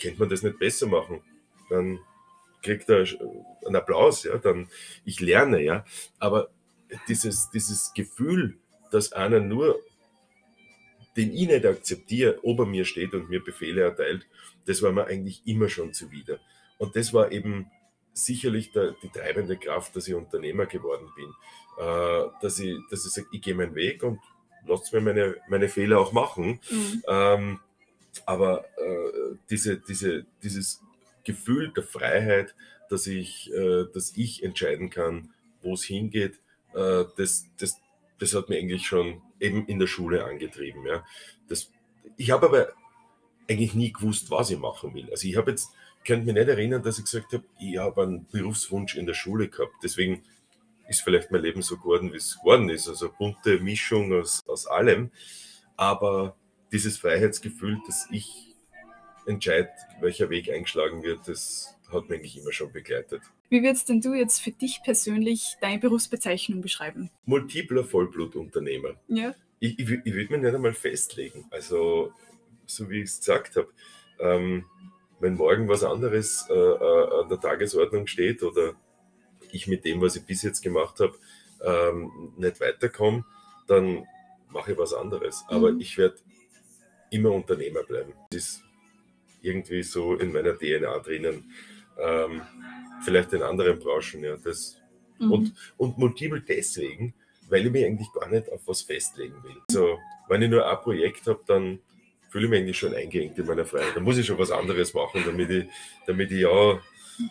[0.00, 1.22] könnte man das nicht besser machen?
[1.68, 2.00] Dann
[2.62, 3.06] kriegt er
[3.66, 4.68] einen Applaus, ja, dann
[5.04, 5.84] ich lerne, ja.
[6.18, 6.50] Aber
[7.08, 8.58] dieses, dieses Gefühl,
[8.90, 9.80] dass einer nur,
[11.16, 14.26] den ich nicht akzeptiere, ober mir steht und mir Befehle erteilt,
[14.66, 16.38] das war mir eigentlich immer schon zuwider.
[16.78, 17.70] Und das war eben
[18.12, 21.32] sicherlich der, die treibende Kraft, dass ich Unternehmer geworden bin.
[21.78, 24.20] Äh, dass ich, dass ich sage, ich gehe meinen Weg und
[24.66, 26.60] lasst mir meine, meine Fehler auch machen.
[26.70, 27.02] Mhm.
[27.08, 27.60] Ähm,
[28.26, 30.82] aber äh, diese, diese, dieses
[31.24, 32.54] Gefühl der Freiheit,
[32.88, 35.30] dass ich, äh, dass ich entscheiden kann,
[35.62, 36.40] wo es hingeht,
[36.74, 37.76] äh, das, das,
[38.18, 40.86] das hat mir eigentlich schon eben in der Schule angetrieben.
[40.86, 41.04] Ja.
[41.48, 41.70] Das,
[42.16, 42.72] ich habe aber
[43.48, 45.08] eigentlich nie gewusst, was ich machen will.
[45.10, 45.70] Also ich habe jetzt
[46.04, 49.48] könnte mich nicht erinnern, dass ich gesagt habe, ich habe einen Berufswunsch in der Schule
[49.48, 49.74] gehabt.
[49.82, 50.22] Deswegen
[50.88, 52.88] ist vielleicht mein Leben so geworden, wie es geworden ist.
[52.88, 55.10] Also bunte Mischung aus, aus allem.
[55.76, 56.36] Aber
[56.72, 58.54] dieses Freiheitsgefühl, dass ich
[59.26, 63.22] entscheide, welcher Weg eingeschlagen wird, das hat mich eigentlich immer schon begleitet.
[63.48, 67.10] Wie würdest denn du jetzt für dich persönlich deine Berufsbezeichnung beschreiben?
[67.24, 68.94] Multipler Vollblutunternehmer.
[69.08, 69.34] Ja.
[69.58, 71.46] Ich, ich, ich würde mich nicht einmal festlegen.
[71.50, 72.12] Also,
[72.66, 73.68] so wie ich es gesagt habe,
[74.20, 74.64] ähm,
[75.18, 78.74] wenn morgen was anderes äh, äh, an der Tagesordnung steht oder
[79.52, 81.18] ich mit dem, was ich bis jetzt gemacht habe,
[81.62, 83.24] ähm, nicht weiterkomme,
[83.66, 84.06] dann
[84.48, 85.44] mache ich was anderes.
[85.48, 85.80] Aber mhm.
[85.80, 86.16] ich werde
[87.10, 88.12] immer Unternehmer bleiben.
[88.30, 88.62] Das ist
[89.42, 91.52] irgendwie so in meiner DNA drinnen.
[91.98, 92.42] Ähm,
[93.02, 94.36] vielleicht in anderen Branchen, ja.
[94.36, 94.76] Das,
[95.18, 95.32] mhm.
[95.32, 97.14] und, und multiple deswegen,
[97.48, 99.56] weil ich mich eigentlich gar nicht auf was festlegen will.
[99.68, 101.80] Also, wenn ich nur ein Projekt habe, dann
[102.28, 103.96] fühle ich mich eigentlich schon eingeengt in meiner Freiheit.
[103.96, 105.66] Da muss ich schon was anderes machen, damit ich,
[106.06, 106.80] damit ich ja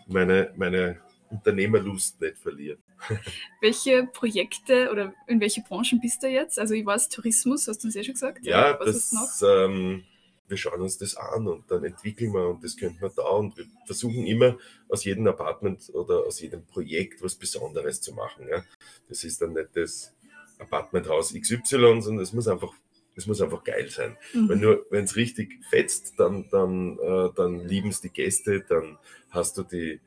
[0.07, 2.77] meine, meine Unternehmerlust nicht verliere.
[3.61, 6.59] Welche Projekte oder in welche Branchen bist du jetzt?
[6.59, 8.45] Also ich weiß Tourismus, hast du uns ja schon gesagt.
[8.45, 10.03] Ja, was das, ähm,
[10.47, 13.55] wir schauen uns das an und dann entwickeln wir und das könnte man da und
[13.57, 14.57] wir versuchen immer
[14.89, 18.47] aus jedem Apartment oder aus jedem Projekt was Besonderes zu machen.
[18.49, 18.63] Ja.
[19.07, 20.13] Das ist dann nicht das
[20.57, 22.73] Apartmenthaus XY, sondern es muss einfach
[23.15, 24.17] es muss einfach geil sein.
[24.33, 24.49] Mhm.
[24.49, 28.97] Wenn nur, wenn es richtig fetzt, dann, dann, äh, dann lieben es die Gäste, dann
[29.29, 29.99] hast du die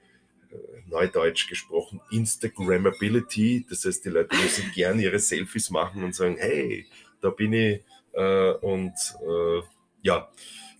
[0.86, 3.66] neudeutsch gesprochen Instagrammability.
[3.68, 6.86] Das heißt, die Leute müssen gerne ihre Selfies machen und sagen, hey,
[7.20, 7.80] da bin ich.
[8.12, 9.62] Äh, und äh,
[10.02, 10.30] ja,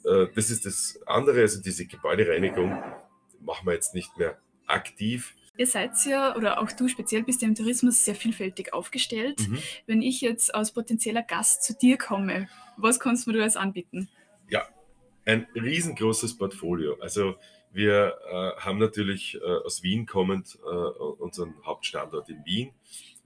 [0.05, 1.41] äh, das ist das andere.
[1.41, 2.83] Also diese Gebäudereinigung
[3.41, 5.35] machen wir jetzt nicht mehr aktiv.
[5.57, 9.49] Ihr seid ja, oder auch du speziell bist ja im Tourismus sehr vielfältig aufgestellt.
[9.49, 9.59] Mhm.
[9.87, 14.09] Wenn ich jetzt als potenzieller Gast zu dir komme, was kannst du mir alles anbieten?
[14.49, 14.67] Ja,
[15.27, 16.97] ein riesengroßes Portfolio.
[17.01, 17.37] Also
[17.73, 22.73] wir äh, haben natürlich äh, aus Wien kommend äh, unseren Hauptstandort in Wien.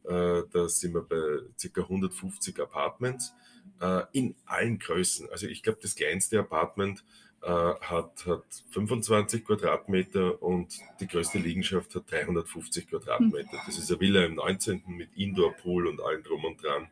[0.04, 1.82] Äh, da sind wir bei ca.
[1.82, 3.34] 150 Apartments
[3.80, 5.28] äh, in allen Größen.
[5.30, 7.04] Also ich glaube, das kleinste Apartment
[7.42, 13.58] äh, hat, hat 25 Quadratmeter und die größte Liegenschaft hat 350 Quadratmeter.
[13.66, 14.84] Das ist eine Villa im 19.
[14.86, 16.88] mit Indoor-Pool und allem drum und dran.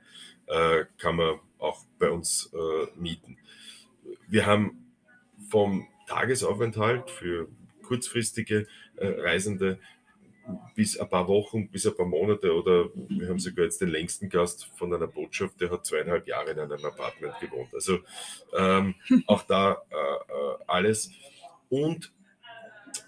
[0.99, 2.53] Kann man auch bei uns
[2.97, 3.39] mieten.
[4.29, 4.93] Wir haben
[5.49, 7.49] vom Tagesaufenthalt für
[7.83, 9.79] kurzfristige äh, Reisende
[10.75, 14.29] bis ein paar Wochen, bis ein paar Monate oder wir haben sogar jetzt den längsten
[14.29, 17.73] Gast von einer Botschaft, der hat zweieinhalb Jahre in einem Apartment gewohnt.
[17.73, 17.99] Also
[18.57, 18.95] ähm,
[19.27, 21.11] auch da äh, äh, alles.
[21.71, 22.13] Und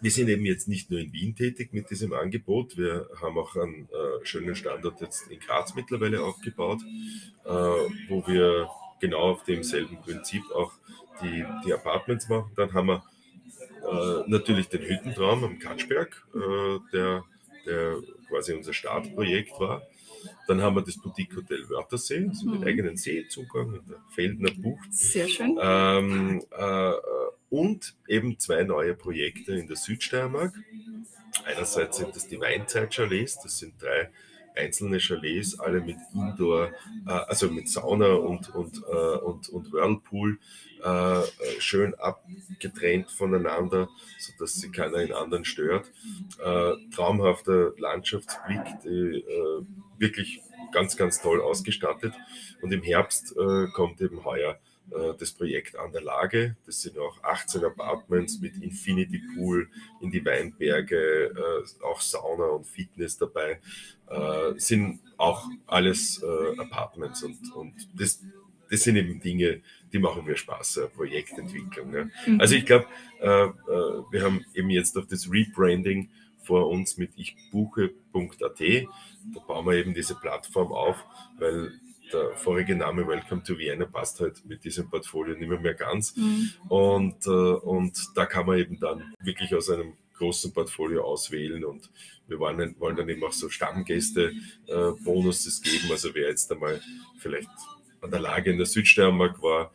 [0.00, 3.54] wir sind eben jetzt nicht nur in Wien tätig mit diesem Angebot, wir haben auch
[3.56, 6.80] einen äh, schönen Standort jetzt in Graz mittlerweile aufgebaut,
[7.44, 8.68] äh, wo wir
[9.00, 10.72] genau auf demselben Prinzip auch
[11.22, 12.50] die, die Apartments machen.
[12.56, 13.04] Dann haben wir
[13.90, 17.24] äh, natürlich den Hüttentraum am Katschberg, äh, der,
[17.64, 17.96] der
[18.28, 19.82] quasi unser Startprojekt war.
[20.48, 22.66] Dann haben wir das Boutique Hotel Wörthersee, also mit mhm.
[22.66, 24.92] eigenen Seezugang in der Feldner Bucht.
[24.92, 25.58] Sehr schön.
[25.60, 26.92] Ähm, äh,
[27.48, 30.54] und eben zwei neue Projekte in der Südsteiermark.
[31.44, 34.10] Einerseits sind das die Weinzeit-Chalets, das sind drei
[34.56, 36.70] einzelne Chalets, alle mit Indoor,
[37.06, 40.38] äh, also mit Sauna und, und, äh, und, und Whirlpool,
[40.82, 41.22] äh,
[41.58, 43.88] schön abgetrennt voneinander,
[44.18, 45.90] sodass sie keiner in anderen stört.
[46.42, 49.62] Äh, traumhafter Landschaftsblick, die, äh,
[49.98, 50.42] wirklich
[50.72, 52.14] ganz, ganz toll ausgestattet.
[52.62, 54.65] Und im Herbst äh, kommt eben heuer äh,
[55.18, 56.56] das Projekt an der Lage.
[56.64, 59.68] Das sind auch 18 Apartments mit Infinity Pool
[60.00, 63.60] in die Weinberge, äh, auch Sauna und Fitness dabei.
[64.08, 66.22] Äh, sind auch alles
[66.58, 68.22] Apartments und, und das,
[68.70, 71.94] das sind eben Dinge, die machen mir Spaß, Projektentwicklung.
[71.94, 72.04] Ja.
[72.26, 72.40] Mhm.
[72.40, 72.86] Also ich glaube,
[73.18, 76.10] wir haben eben jetzt auch das Rebranding
[76.46, 78.60] vor uns mit ichbuche.at.
[79.34, 81.04] Da bauen wir eben diese Plattform auf,
[81.38, 81.72] weil
[82.12, 86.16] der vorige Name Welcome to Vienna passt halt mit diesem Portfolio nicht mehr, mehr ganz.
[86.16, 86.50] Mhm.
[86.68, 91.90] Und, äh, und da kann man eben dann wirklich aus einem großen Portfolio auswählen und
[92.26, 94.32] wir wollen, wollen dann eben auch so Stammgäste
[94.66, 95.90] äh, geben.
[95.90, 96.80] Also wer jetzt einmal
[97.18, 97.50] vielleicht
[98.00, 99.72] an der Lage in der Südsteiermark war,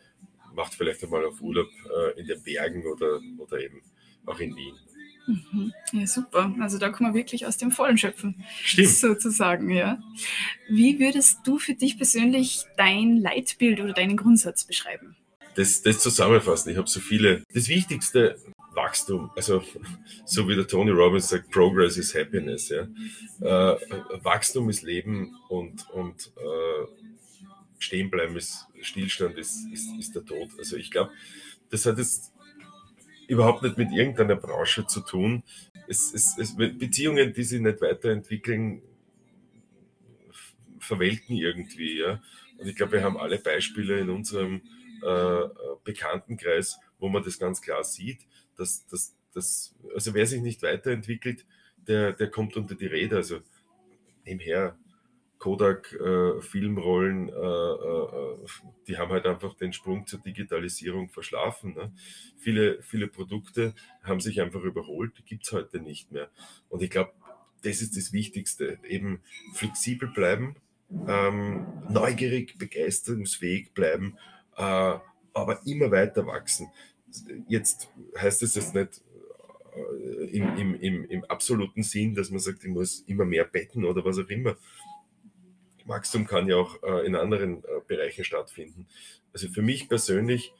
[0.53, 3.81] macht vielleicht einmal auf Urlaub äh, in den Bergen oder, oder eben
[4.25, 4.75] auch in Wien.
[5.27, 5.73] Mhm.
[5.93, 6.53] Ja, super.
[6.59, 8.43] Also da kann man wirklich aus dem Vollen schöpfen.
[8.63, 8.89] Stimmt.
[8.89, 9.99] Sozusagen, ja.
[10.69, 15.15] Wie würdest du für dich persönlich dein Leitbild oder deinen Grundsatz beschreiben?
[15.55, 16.71] Das, das zusammenfassen.
[16.71, 17.43] Ich habe so viele.
[17.53, 18.37] Das Wichtigste,
[18.73, 19.31] Wachstum.
[19.35, 19.63] Also,
[20.25, 22.69] so wie der Tony Robbins sagt, Progress is Happiness.
[22.69, 22.87] Ja.
[23.41, 23.77] Äh,
[24.23, 26.87] Wachstum ist Leben und, und äh,
[27.79, 30.49] Stehenbleiben ist Stillstand, ist, ist, ist der Tod.
[30.57, 31.11] Also, ich glaube,
[31.69, 32.31] das hat jetzt
[33.31, 35.43] überhaupt nicht mit irgendeiner Branche zu tun.
[35.87, 38.81] Es, es, es, Beziehungen, die sich nicht weiterentwickeln,
[40.79, 41.99] verwelken irgendwie.
[41.99, 42.21] Ja?
[42.57, 44.61] Und ich glaube, wir haben alle Beispiele in unserem
[45.01, 45.47] äh,
[45.85, 48.19] Bekanntenkreis, wo man das ganz klar sieht,
[48.57, 51.45] dass, dass, dass also wer sich nicht weiterentwickelt,
[51.77, 53.17] der, der kommt unter die Räder.
[53.17, 53.39] Also
[54.25, 54.77] nebenher
[55.41, 58.37] Kodak äh, Filmrollen, äh, äh,
[58.87, 61.73] die haben halt einfach den Sprung zur Digitalisierung verschlafen.
[61.73, 61.91] Ne?
[62.37, 63.73] Viele, viele Produkte
[64.03, 66.29] haben sich einfach überholt, die gibt es heute nicht mehr.
[66.69, 67.13] Und ich glaube,
[67.63, 69.21] das ist das Wichtigste, eben
[69.55, 70.57] flexibel bleiben,
[71.07, 74.19] ähm, neugierig, begeisterungsfähig bleiben,
[74.57, 74.61] äh,
[75.33, 76.67] aber immer weiter wachsen.
[77.47, 79.01] Jetzt heißt es jetzt nicht,
[79.75, 83.85] äh, im, im, im, im absoluten Sinn, dass man sagt, ich muss immer mehr betten
[83.85, 84.55] oder was auch immer.
[85.87, 88.87] Wachstum kann ja auch äh, in anderen äh, Bereichen stattfinden.
[89.33, 90.53] Also für mich persönlich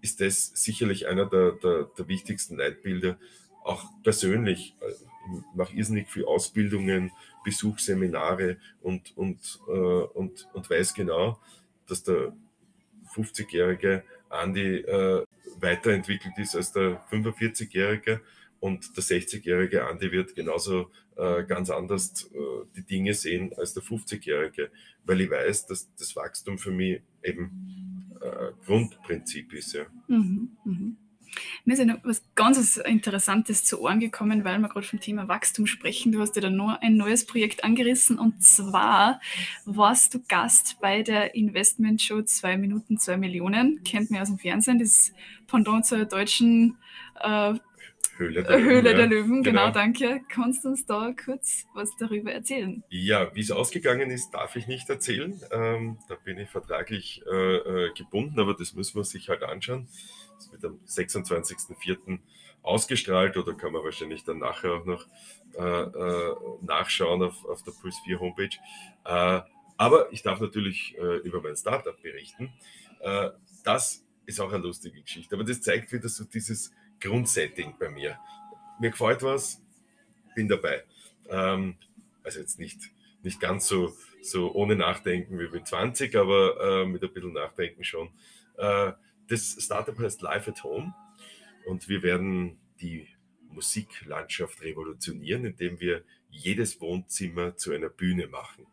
[0.00, 3.18] ist das sicherlich einer der, der, der wichtigsten Leitbilder.
[3.62, 7.10] Auch persönlich, äh, ich mache irrsinnig viel Ausbildungen,
[7.44, 11.38] besuche Seminare und, und, äh, und, und weiß genau,
[11.86, 12.34] dass der
[13.14, 15.24] 50-jährige Andi äh,
[15.60, 18.20] weiterentwickelt ist als der 45-jährige
[18.64, 22.38] und der 60-jährige Andi wird genauso äh, ganz anders äh,
[22.74, 24.70] die Dinge sehen als der 50-jährige,
[25.04, 29.74] weil ich weiß, dass das Wachstum für mich eben äh, Grundprinzip ist.
[29.74, 29.84] Ja.
[30.08, 30.92] Mhm, mh.
[31.66, 35.28] Mir ist ja noch was ganz Interessantes zu Ohren gekommen, weil wir gerade vom Thema
[35.28, 36.12] Wachstum sprechen.
[36.12, 39.20] Du hast ja da noch ein neues Projekt angerissen und zwar
[39.66, 43.82] warst du Gast bei der Investment-Show 2 Minuten 2 Millionen.
[43.84, 45.12] Kennt man aus dem Fernsehen, das
[45.48, 46.78] Pendant zur deutschen
[47.20, 47.54] äh,
[48.16, 48.70] Höhle der Löwen.
[48.70, 49.62] Höhle der Löwen, genau.
[49.62, 50.20] genau, danke.
[50.28, 52.84] Kannst du uns da kurz was darüber erzählen?
[52.88, 55.40] Ja, wie es ausgegangen ist, darf ich nicht erzählen.
[55.50, 59.88] Ähm, da bin ich vertraglich äh, äh gebunden, aber das müssen wir sich halt anschauen.
[60.36, 62.18] Das wird am 26.04.
[62.62, 65.06] ausgestrahlt oder kann man wahrscheinlich dann nachher auch noch
[65.58, 68.56] äh, äh, nachschauen auf, auf der Puls 4 Homepage.
[69.04, 69.40] Äh,
[69.76, 72.52] aber ich darf natürlich äh, über mein Startup berichten.
[73.64, 76.72] das ist auch eine lustige Geschichte, aber das zeigt wieder so dieses
[77.04, 78.18] Grundsetting bei mir.
[78.80, 79.60] Mir gefällt was,
[80.34, 80.82] bin dabei.
[81.28, 81.76] Ähm,
[82.22, 82.80] also jetzt nicht,
[83.22, 87.84] nicht ganz so, so ohne Nachdenken wie mit 20, aber äh, mit ein bisschen Nachdenken
[87.84, 88.08] schon.
[88.56, 88.92] Äh,
[89.28, 90.94] das Startup heißt Live at Home
[91.66, 93.06] und wir werden die
[93.50, 98.66] Musiklandschaft revolutionieren, indem wir jedes Wohnzimmer zu einer Bühne machen.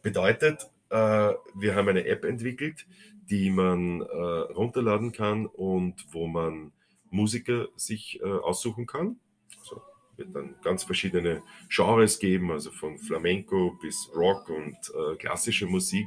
[0.00, 2.86] Bedeutet, äh, wir haben eine App entwickelt,
[3.28, 6.72] die man äh, runterladen kann und wo man
[7.12, 9.16] Musiker sich äh, aussuchen kann.
[9.60, 9.82] Also
[10.16, 16.06] wird dann ganz verschiedene Genres geben, also von Flamenco bis Rock und äh, klassische Musik.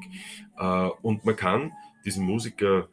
[0.58, 1.72] Äh, und man kann
[2.04, 2.90] diesen Musiker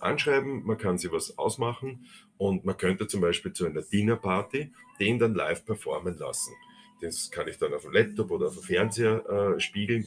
[0.00, 2.06] anschreiben, man kann sie was ausmachen
[2.38, 6.52] und man könnte zum Beispiel zu einer Dinnerparty den dann live performen lassen.
[7.00, 10.04] Das kann ich dann auf dem Laptop oder auf dem Fernseher äh, spiegeln.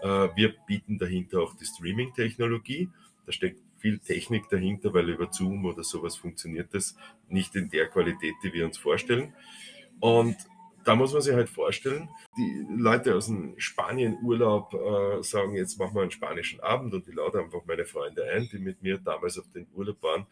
[0.00, 2.88] Äh, wir bieten dahinter auch die Streaming-Technologie.
[3.26, 6.96] Da steckt viel Technik dahinter, weil über Zoom oder sowas funktioniert das
[7.28, 9.34] nicht in der Qualität, die wir uns vorstellen.
[10.00, 10.36] Und
[10.84, 15.94] da muss man sich halt vorstellen, die Leute aus dem Spanien-Urlaub äh, sagen, jetzt machen
[15.94, 19.38] wir einen spanischen Abend und ich lade einfach meine Freunde ein, die mit mir damals
[19.38, 20.26] auf den Urlaub waren.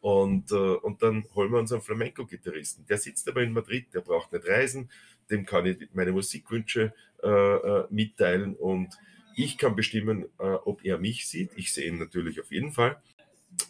[0.00, 2.86] Und, äh, und dann holen wir uns einen Flamenco-Gitarristen.
[2.86, 4.90] Der sitzt aber in Madrid, der braucht nicht reisen,
[5.30, 6.92] dem kann ich meine Musikwünsche
[7.22, 8.96] äh, äh mitteilen und
[9.36, 11.50] ich kann bestimmen, äh, ob er mich sieht.
[11.56, 13.00] Ich sehe ihn natürlich auf jeden Fall.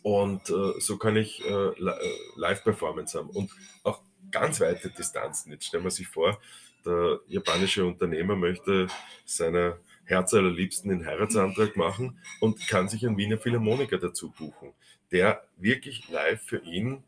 [0.03, 3.31] Und äh, so kann ich äh, äh, Live-Performance haben.
[3.31, 3.51] Und
[3.83, 4.01] auch
[4.31, 5.53] ganz weite Distanzen.
[5.53, 6.41] Jetzt stellen wir sich vor,
[6.85, 8.87] der japanische Unternehmer möchte
[9.25, 14.73] seiner Herz allerliebsten den Heiratsantrag machen und kann sich einen Wiener Philharmoniker dazu buchen,
[15.11, 17.03] der wirklich live für ihn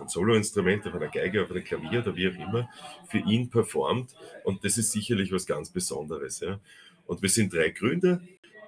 [0.00, 2.68] ein Soloinstrument, auf einer Geige, auf einem Klavier oder wie auch immer,
[3.08, 4.14] für ihn performt.
[4.44, 6.40] Und das ist sicherlich was ganz Besonderes.
[6.40, 6.60] Ja.
[7.08, 8.20] Und wir sind drei Gründer.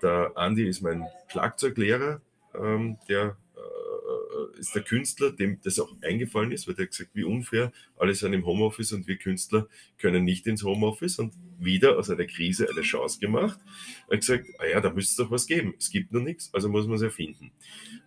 [0.03, 2.22] Der Andi ist mein Schlagzeuglehrer,
[2.55, 7.11] ähm, der äh, ist der Künstler, dem das auch eingefallen ist, weil der hat gesagt,
[7.12, 9.68] wie unfair, alle sind im Homeoffice und wir Künstler
[9.99, 13.61] können nicht ins Homeoffice und wieder aus einer Krise eine Chance gemacht.
[14.09, 15.74] Er hat gesagt, ah ja, da müsste es doch was geben.
[15.78, 17.53] Es gibt noch nichts, also muss man es erfinden.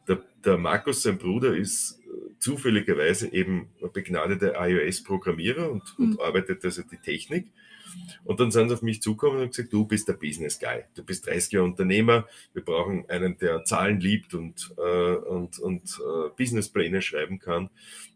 [0.08, 6.14] Der, der Markus, sein Bruder, ist äh, zufälligerweise eben begnadeter iOS-Programmierer und, mhm.
[6.14, 7.52] und arbeitet also die Technik.
[8.24, 10.84] Und dann sind sie auf mich zugekommen und gesagt, du bist der Business Guy.
[10.96, 12.28] Du bist 30 Jahre Unternehmer.
[12.54, 17.70] Wir brauchen einen, der Zahlen liebt und, äh, und, und äh, Businesspläne schreiben kann.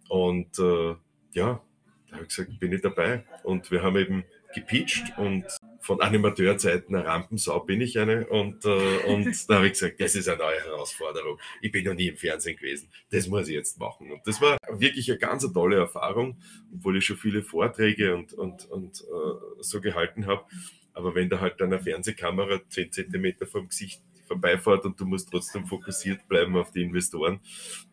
[0.09, 0.95] Und äh,
[1.33, 1.61] ja,
[2.09, 3.25] da habe ich gesagt, bin ich dabei.
[3.43, 4.23] Und wir haben eben
[4.53, 5.45] gepitcht und
[5.87, 8.27] von Animateurzeiten eine Rampensau bin ich eine.
[8.27, 11.39] Und, äh, und da habe ich gesagt, das ist eine neue Herausforderung.
[11.61, 12.89] Ich bin noch nie im Fernsehen gewesen.
[13.09, 14.11] Das muss ich jetzt machen.
[14.11, 16.41] Und das war wirklich eine ganz tolle Erfahrung,
[16.73, 20.43] obwohl ich schon viele Vorträge und, und, und äh, so gehalten habe.
[20.91, 25.65] Aber wenn da halt eine Fernsehkamera 10 Zentimeter vom Gesicht vorbeifährt und du musst trotzdem
[25.67, 27.39] fokussiert bleiben auf die Investoren,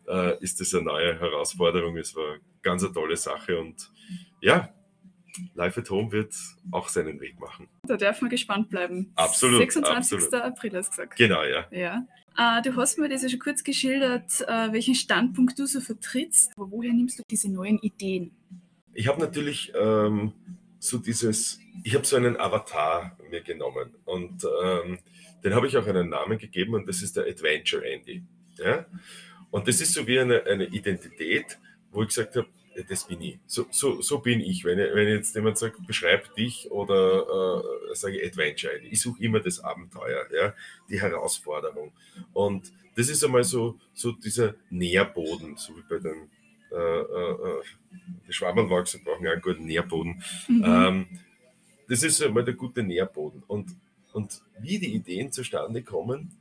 [0.05, 1.95] äh, ist das eine neue Herausforderung.
[1.95, 3.89] Es war ganz eine tolle Sache und
[4.41, 4.73] ja,
[5.53, 6.33] Live at Home wird
[6.71, 7.67] auch seinen Weg machen.
[7.83, 9.11] Da darf man gespannt bleiben.
[9.15, 9.59] Absolut.
[9.59, 10.17] 26.
[10.17, 10.33] Absolut.
[10.33, 11.15] April hast du gesagt.
[11.17, 11.65] Genau, ja.
[11.71, 12.05] ja.
[12.37, 16.51] Äh, du hast mir das ja schon kurz geschildert, äh, welchen Standpunkt du so vertrittst.
[16.55, 18.31] Aber woher nimmst du diese neuen Ideen?
[18.93, 20.33] Ich habe natürlich ähm,
[20.79, 24.99] so dieses, ich habe so einen Avatar mir genommen und ähm,
[25.43, 28.23] den habe ich auch einen Namen gegeben und das ist der Adventure Andy.
[28.57, 28.85] Ja?
[29.51, 31.57] Und das ist so wie eine, eine Identität,
[31.91, 32.47] wo ich gesagt habe,
[32.87, 33.39] das bin ich.
[33.45, 34.65] So, so, so bin ich.
[34.65, 37.61] Wenn, wenn jetzt jemand sagt, beschreib dich oder
[37.91, 40.53] äh, sage Adventure, ich suche immer das Abenteuer, ja,
[40.89, 41.91] die Herausforderung.
[42.33, 46.29] Und das ist einmal so, so dieser Nährboden, so wie bei den
[46.71, 47.61] äh, äh,
[48.27, 50.21] die Schwabenwachser brauchen ja einen guten Nährboden.
[50.47, 50.63] Mhm.
[50.65, 51.05] Ähm,
[51.87, 53.43] das ist einmal der gute Nährboden.
[53.47, 53.75] Und,
[54.11, 56.31] und wie die Ideen zustande kommen,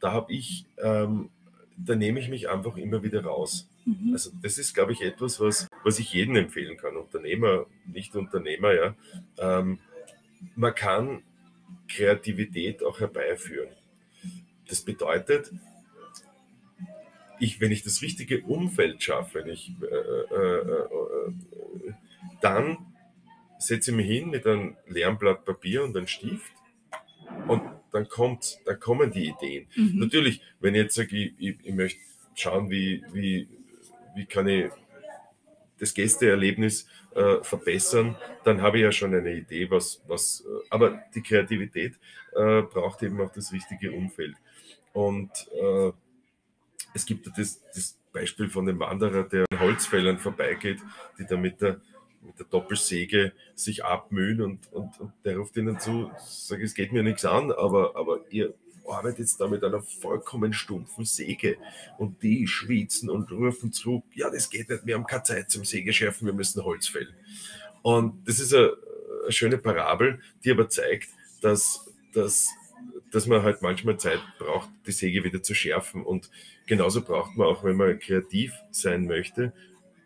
[0.00, 1.30] da habe ich, ähm,
[1.76, 3.68] da nehme ich mich einfach immer wieder raus.
[3.84, 4.12] Mhm.
[4.12, 8.74] Also das ist, glaube ich, etwas, was, was ich jedem empfehlen kann, Unternehmer, nicht Unternehmer,
[8.74, 8.94] ja.
[9.38, 9.78] Ähm,
[10.54, 11.22] man kann
[11.88, 13.70] Kreativität auch herbeiführen.
[14.68, 15.52] Das bedeutet,
[17.38, 21.92] ich, wenn ich das richtige Umfeld schaffe, wenn ich, äh, äh, äh,
[22.40, 22.78] dann
[23.58, 26.52] setze ich mich hin mit einem leeren Blatt Papier und einem Stift
[27.46, 27.62] und
[27.96, 29.66] dann kommt, dann kommen die Ideen.
[29.74, 29.98] Mhm.
[29.98, 32.00] Natürlich, wenn ich jetzt sage, ich, ich, ich möchte
[32.34, 33.48] schauen, wie, wie
[34.16, 34.70] wie kann ich
[35.78, 41.02] das Gästeerlebnis äh, verbessern, dann habe ich ja schon eine Idee, was, was äh, aber
[41.14, 41.94] die Kreativität
[42.34, 44.34] äh, braucht eben auch das richtige Umfeld.
[44.94, 45.92] Und äh,
[46.94, 50.80] es gibt das, das Beispiel von dem Wanderer, der an Holzfällern vorbeigeht,
[51.18, 51.82] die da mit der,
[52.26, 56.92] mit der Doppelsäge sich abmühen und, und, und der ruft ihnen zu, sagt, es geht
[56.92, 58.54] mir nichts an, aber, aber ihr
[58.88, 61.56] arbeitet jetzt da mit einer vollkommen stumpfen Säge
[61.98, 65.64] und die schwitzen und rufen zurück, ja, das geht nicht, wir haben keine Zeit zum
[65.64, 67.14] Sägeschärfen, wir müssen Holz fällen.
[67.82, 68.72] Und das ist eine,
[69.22, 71.08] eine schöne Parabel, die aber zeigt,
[71.40, 72.48] dass, dass,
[73.12, 76.04] dass man halt manchmal Zeit braucht, die Säge wieder zu schärfen.
[76.04, 76.30] Und
[76.66, 79.52] genauso braucht man auch, wenn man kreativ sein möchte,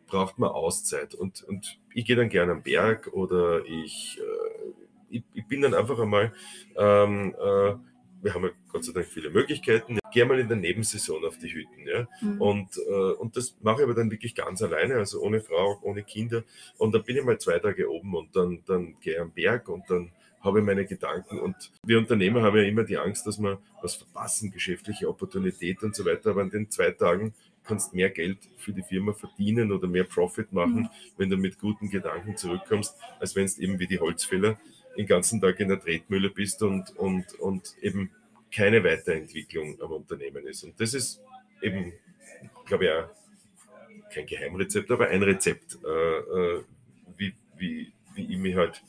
[0.06, 1.14] braucht man Auszeit.
[1.14, 5.74] Und, und ich gehe dann gerne am Berg oder ich, äh, ich, ich, bin dann
[5.74, 6.32] einfach einmal
[6.76, 7.74] ähm, äh,
[8.22, 9.98] wir haben ja Gott sei Dank viele Möglichkeiten.
[10.04, 11.86] Ich gehe mal in der Nebensaison auf die Hütten.
[11.86, 12.06] Ja?
[12.20, 12.40] Mhm.
[12.40, 16.02] Und, äh, und das mache ich aber dann wirklich ganz alleine, also ohne Frau, ohne
[16.02, 16.44] Kinder.
[16.78, 19.68] Und dann bin ich mal zwei Tage oben und dann, dann gehe ich am Berg
[19.68, 21.38] und dann habe ich meine Gedanken.
[21.38, 25.94] Und wir Unternehmer haben ja immer die Angst, dass wir was verpassen, geschäftliche Opportunität und
[25.94, 26.30] so weiter.
[26.30, 27.34] Aber an den zwei Tagen
[27.64, 30.88] kannst mehr Geld für die Firma verdienen oder mehr Profit machen, mhm.
[31.16, 34.58] wenn du mit guten Gedanken zurückkommst, als wenn es eben wie die Holzfäller
[34.96, 38.10] den ganzen Tag in der Tretmühle bist und, und, und eben
[38.52, 40.64] keine Weiterentwicklung am Unternehmen ist.
[40.64, 41.22] Und das ist
[41.62, 41.92] eben,
[42.66, 46.64] glaube ich, auch kein Geheimrezept, aber ein Rezept, äh, äh,
[47.16, 48.82] wie, wie, wie ich mich halt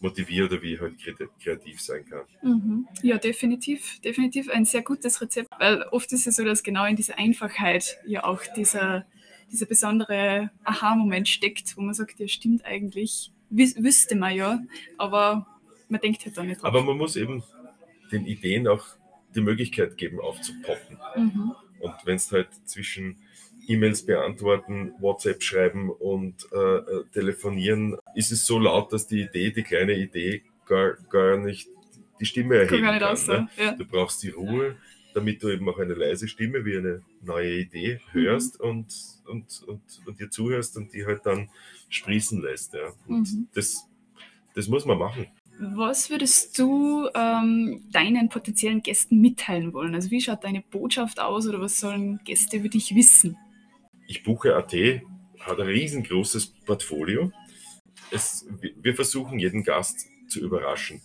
[0.00, 0.94] motiviere oder wie ich halt
[1.42, 2.24] kreativ sein kann.
[2.42, 2.88] Mhm.
[3.02, 6.96] Ja, definitiv, definitiv ein sehr gutes Rezept, weil oft ist es so, dass genau in
[6.96, 9.06] dieser Einfachheit ja auch dieser,
[9.50, 14.60] dieser besondere Aha-Moment steckt, wo man sagt, ja stimmt eigentlich, Wüs wüsste man ja,
[14.98, 15.46] aber
[15.88, 16.66] man denkt halt da nicht drauf.
[16.66, 17.42] Aber man muss eben
[18.12, 18.84] den Ideen auch
[19.34, 20.98] die Möglichkeit geben, aufzupoppen.
[21.16, 21.54] Mhm.
[21.80, 23.18] Und wenn es halt zwischen
[23.66, 29.50] E-Mails beantworten, WhatsApp schreiben und äh, äh, telefonieren, ist es so laut, dass die Idee,
[29.50, 31.68] die kleine Idee, gar, gar nicht
[32.20, 32.98] die Stimme erheben kann.
[33.00, 33.48] kann ne?
[33.56, 33.72] ja.
[33.72, 34.76] Du brauchst die Ruhe,
[35.14, 38.68] damit du eben auch eine leise Stimme wie eine neue Idee hörst mhm.
[38.68, 38.94] und,
[39.26, 41.48] und, und, und dir zuhörst und die halt dann
[41.88, 42.74] sprießen lässt.
[42.74, 42.92] Ja.
[43.06, 43.48] Und mhm.
[43.54, 43.88] das,
[44.54, 45.26] das muss man machen.
[45.58, 49.94] Was würdest du ähm, deinen potenziellen Gästen mitteilen wollen?
[49.94, 53.38] Also wie schaut deine Botschaft aus oder was sollen Gäste über dich wissen?
[54.06, 54.72] Ich buche AT,
[55.40, 57.32] hat ein riesengroßes Portfolio.
[58.10, 61.00] Es, wir versuchen jeden Gast zu überraschen.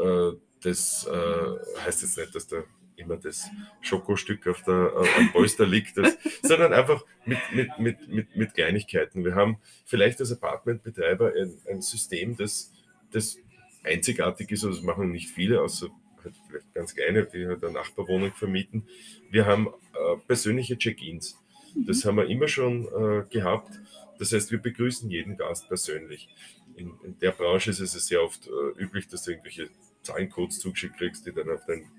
[0.00, 2.62] Äh, das äh, heißt jetzt nicht, dass da
[2.96, 3.48] immer das
[3.80, 8.54] Schokostück auf der, äh, am Polster liegt, das, sondern einfach mit, mit, mit, mit, mit
[8.54, 9.24] Kleinigkeiten.
[9.24, 12.72] Wir haben vielleicht als Apartmentbetreiber ein, ein System, das,
[13.10, 13.38] das
[13.82, 15.88] einzigartig ist, also das machen nicht viele, außer
[16.22, 18.86] halt vielleicht ganz kleine, die halt eine Nachbarwohnung vermieten.
[19.30, 21.38] Wir haben äh, persönliche Check-ins.
[21.74, 23.80] Das haben wir immer schon äh, gehabt.
[24.18, 26.28] Das heißt, wir begrüßen jeden Gast persönlich.
[26.76, 29.70] In, in der Branche ist es sehr oft äh, üblich, dass du irgendwelche
[30.02, 31.90] Zahlencodes zugeschickt kriegst, die dann auf dein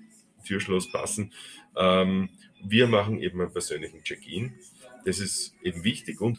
[0.44, 1.32] Türschloss passen.
[1.76, 2.30] Ähm,
[2.64, 4.54] wir machen eben einen persönlichen Check-in.
[5.04, 6.38] Das ist eben wichtig und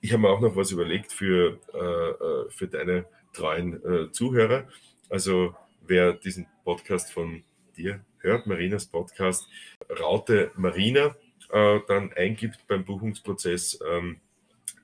[0.00, 4.68] ich habe mir auch noch was überlegt für, äh, äh für deine treuen äh, Zuhörer.
[5.08, 5.54] Also
[5.86, 7.42] wer diesen Podcast von
[7.76, 9.48] dir hört, Marinas Podcast,
[9.88, 11.16] Raute Marina,
[11.52, 14.20] äh, dann eingibt beim Buchungsprozess, ähm,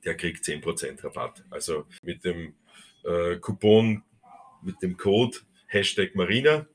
[0.05, 1.45] der kriegt 10% Rabatt.
[1.51, 2.55] Also mit dem
[3.05, 4.03] äh, Coupon,
[4.63, 6.67] mit dem Code Hashtag Marina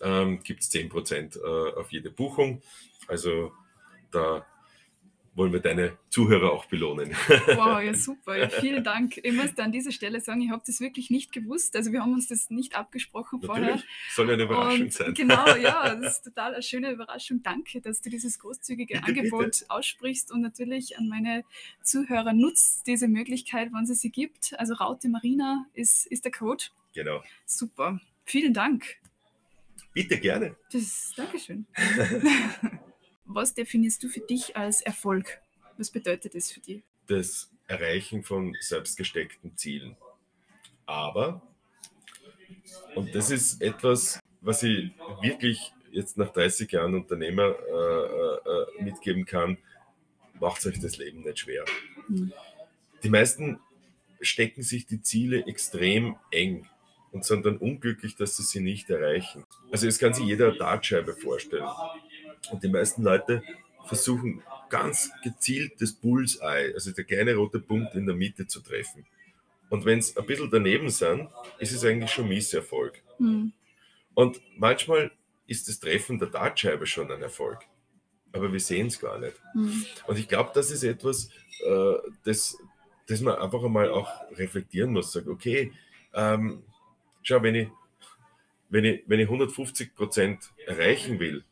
[0.00, 2.62] ähm, gibt es 10% äh, auf jede Buchung.
[3.06, 3.52] Also
[4.10, 4.46] da
[5.34, 7.14] wollen wir deine Zuhörer auch belohnen.
[7.46, 8.36] Wow, ja super.
[8.36, 9.18] Ja, vielen Dank.
[9.22, 11.76] Ich muss an dieser Stelle sagen, ich habe das wirklich nicht gewusst.
[11.76, 13.68] Also wir haben uns das nicht abgesprochen Natürlich.
[13.68, 13.82] vorher.
[14.14, 15.14] Soll eine Überraschung Und sein.
[15.14, 17.42] Genau, ja, das ist total eine schöne Überraschung.
[17.42, 19.64] Danke, dass du dieses großzügige bitte, Angebot bitte.
[19.68, 21.44] aussprichst und natürlich an meine
[21.82, 24.58] Zuhörer nutzt diese Möglichkeit, wann es sie gibt.
[24.58, 26.64] Also Raute Marina ist, ist der Code.
[26.94, 27.22] Genau.
[27.46, 28.00] Super.
[28.24, 28.96] Vielen Dank.
[29.94, 30.56] Bitte gerne.
[30.72, 31.66] Das, Dankeschön.
[33.34, 35.40] Was definierst du für dich als Erfolg?
[35.78, 36.82] Was bedeutet das für dich?
[37.06, 39.96] Das Erreichen von selbstgesteckten Zielen.
[40.84, 41.40] Aber,
[42.94, 44.90] und das ist etwas, was ich
[45.22, 49.56] wirklich jetzt nach 30 Jahren Unternehmer äh, äh, mitgeben kann,
[50.38, 51.64] macht euch das Leben nicht schwer.
[52.08, 52.32] Mhm.
[53.02, 53.60] Die meisten
[54.20, 56.68] stecken sich die Ziele extrem eng
[57.12, 59.44] und sind dann unglücklich, dass sie sie nicht erreichen.
[59.70, 61.68] Also es kann sich jeder eine Dartscheibe vorstellen.
[62.50, 63.42] Und die meisten Leute
[63.84, 69.04] versuchen ganz gezielt das Bullseye, also der kleine rote Punkt in der Mitte zu treffen.
[69.68, 71.28] Und wenn es ein bisschen daneben sind,
[71.58, 73.02] ist es eigentlich schon Misserfolg.
[73.18, 73.52] Mhm.
[74.14, 75.12] Und manchmal
[75.46, 77.60] ist das Treffen der Dartscheibe schon ein Erfolg.
[78.32, 79.34] Aber wir sehen es gar nicht.
[79.54, 79.84] Mhm.
[80.06, 81.28] Und ich glaube, das ist etwas,
[81.66, 82.56] äh, das,
[83.06, 85.12] das man einfach einmal auch reflektieren muss.
[85.12, 85.72] Sagen, okay,
[86.14, 86.62] ähm,
[87.22, 87.68] schau, wenn ich,
[88.70, 91.44] wenn ich, wenn ich 150 Prozent erreichen will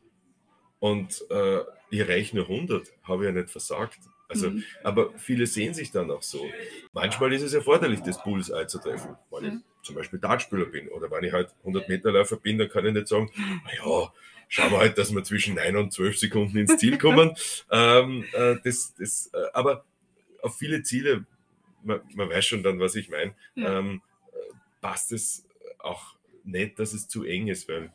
[0.81, 1.61] und äh,
[1.91, 3.99] ich nur 100, habe ich ja nicht versagt.
[4.27, 4.63] Also, mhm.
[4.83, 6.43] Aber viele sehen sich dann auch so.
[6.91, 9.15] Manchmal ist es erforderlich, das Bullseye zu treffen.
[9.29, 9.53] Wenn ich
[9.83, 12.93] zum Beispiel Dartspieler bin oder wenn ich halt 100 Meter Läufer bin, dann kann ich
[12.93, 13.29] nicht sagen,
[13.65, 14.11] naja,
[14.47, 17.35] schauen wir halt, dass wir zwischen 9 und 12 Sekunden ins Ziel kommen.
[17.71, 19.85] ähm, äh, das, das, äh, aber
[20.41, 21.25] auf viele Ziele,
[21.83, 23.77] man, man, weiß schon dann, was ich meine, ja.
[23.79, 24.01] ähm,
[24.81, 25.45] passt es
[25.77, 27.91] auch nicht, dass es zu eng ist, weil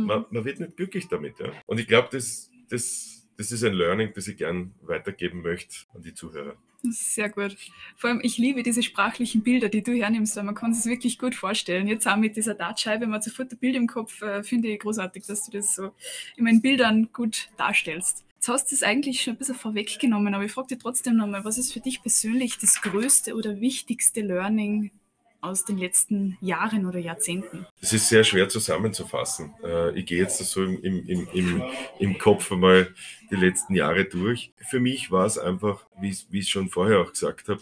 [0.00, 0.06] mhm.
[0.06, 1.38] man, man, wird nicht glücklich damit.
[1.38, 1.46] Ja?
[1.66, 6.02] Und ich glaube, das, das, das ist ein Learning, das ich gern weitergeben möchte an
[6.02, 6.56] die Zuhörer.
[6.82, 7.56] Sehr gut.
[7.96, 11.18] Vor allem, ich liebe diese sprachlichen Bilder, die du hernimmst, weil man kann es wirklich
[11.18, 11.88] gut vorstellen.
[11.88, 14.80] Jetzt auch mit dieser Dartscheibe, man hat sofort ein Bild im Kopf, äh, finde ich
[14.80, 15.92] großartig, dass du das so
[16.36, 18.24] in meinen Bildern gut darstellst.
[18.34, 21.44] Jetzt hast du es eigentlich schon ein bisschen vorweggenommen, aber ich frage dich trotzdem nochmal,
[21.44, 24.92] was ist für dich persönlich das größte oder wichtigste Learning
[25.40, 27.66] aus den letzten Jahren oder Jahrzehnten?
[27.80, 29.54] Das ist sehr schwer zusammenzufassen.
[29.62, 31.62] Äh, ich gehe jetzt so im, im, im,
[31.98, 32.94] im Kopf einmal
[33.30, 34.52] die letzten Jahre durch.
[34.68, 37.60] Für mich war es einfach, wie ich es schon vorher auch gesagt habe,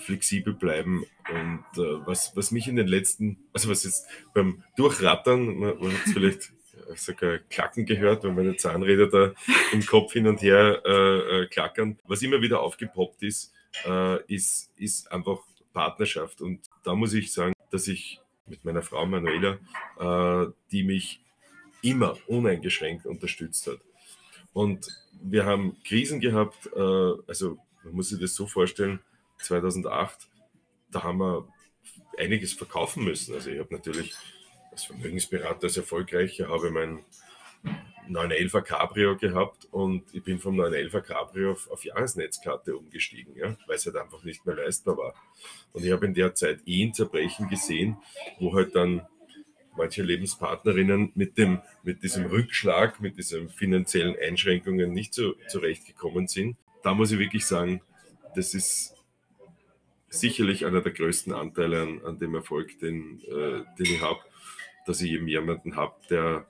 [0.00, 5.58] flexibel bleiben und äh, was, was mich in den letzten, also was jetzt beim Durchrattern,
[5.58, 6.52] man, hat vielleicht
[6.96, 9.32] sogar Klacken gehört, wenn meine Zahnräder da
[9.72, 11.98] im Kopf hin und her äh, äh, klackern.
[12.06, 13.52] Was immer wieder aufgepoppt ist,
[13.86, 15.38] äh, ist, ist einfach
[15.72, 16.40] Partnerschaft.
[16.40, 19.58] Und da muss ich sagen, dass ich mit meiner Frau Manuela,
[19.98, 21.20] äh, die mich
[21.82, 23.78] immer uneingeschränkt unterstützt hat.
[24.52, 24.88] Und
[25.22, 29.00] wir haben Krisen gehabt, äh, also man muss sich das so vorstellen,
[29.38, 30.28] 2008,
[30.90, 31.48] da haben wir
[32.18, 33.34] einiges verkaufen müssen.
[33.34, 34.14] Also ich habe natürlich
[34.70, 37.04] als Vermögensberater, als Erfolgreicher, habe mein
[38.08, 43.76] 911er Cabrio gehabt und ich bin vom 911er Cabrio auf, auf Jahresnetzkarte umgestiegen, ja, weil
[43.76, 45.14] es halt einfach nicht mehr leistbar war.
[45.72, 47.96] Und ich habe in der Zeit Ehen zerbrechen gesehen,
[48.38, 49.06] wo halt dann
[49.76, 56.56] manche Lebenspartnerinnen mit, dem, mit diesem Rückschlag, mit diesen finanziellen Einschränkungen nicht so zurechtgekommen sind.
[56.82, 57.80] Da muss ich wirklich sagen,
[58.34, 58.94] das ist
[60.08, 64.20] sicherlich einer der größten Anteile an, an dem Erfolg, den, äh, den ich habe,
[64.86, 66.46] dass ich eben jemanden habe, der,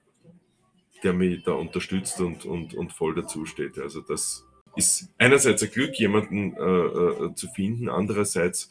[1.02, 3.78] der mich da unterstützt und, und, und voll dazu steht.
[3.78, 4.46] Also das
[4.76, 8.70] ist einerseits ein Glück, jemanden äh, äh, zu finden, andererseits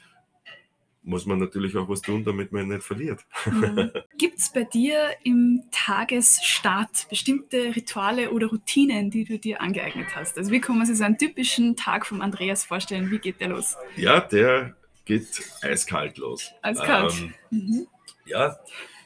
[1.01, 3.25] muss man natürlich auch was tun, damit man ihn nicht verliert.
[3.45, 3.91] Mhm.
[4.17, 10.37] Gibt es bei dir im Tagesstart bestimmte Rituale oder Routinen, die du dir angeeignet hast?
[10.37, 13.09] Also wie kann man sich so einen typischen Tag vom Andreas vorstellen?
[13.09, 13.75] Wie geht der los?
[13.95, 14.75] Ja, der
[15.05, 15.27] geht
[15.61, 16.51] eiskalt los.
[16.61, 17.13] Eiskalt.
[17.19, 17.87] Ähm, mhm.
[18.25, 18.59] Ja,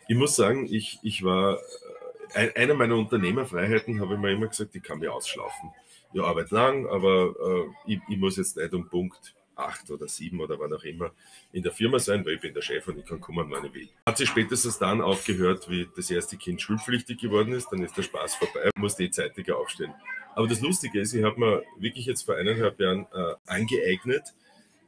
[0.08, 1.60] ich muss sagen, ich, ich war,
[2.34, 5.72] einer meiner Unternehmerfreiheiten habe ich mir immer gesagt, ich kann mich ausschlafen.
[6.14, 7.34] Ich arbeite lang, aber
[7.88, 11.12] äh, ich, ich muss jetzt nicht um Punkt acht oder sieben oder wann auch immer
[11.52, 13.74] in der Firma sein, weil ich bin der Chef und ich kann kommen, wann ich
[13.74, 13.90] will.
[14.06, 18.04] Hat sich spätestens dann aufgehört, wie das erste Kind schulpflichtig geworden ist, dann ist der
[18.04, 19.94] Spaß vorbei, musste ich zeitiger aufstehen.
[20.36, 24.34] Aber das Lustige ist, ich habe mir wirklich jetzt vor eineinhalb Jahren äh, angeeignet,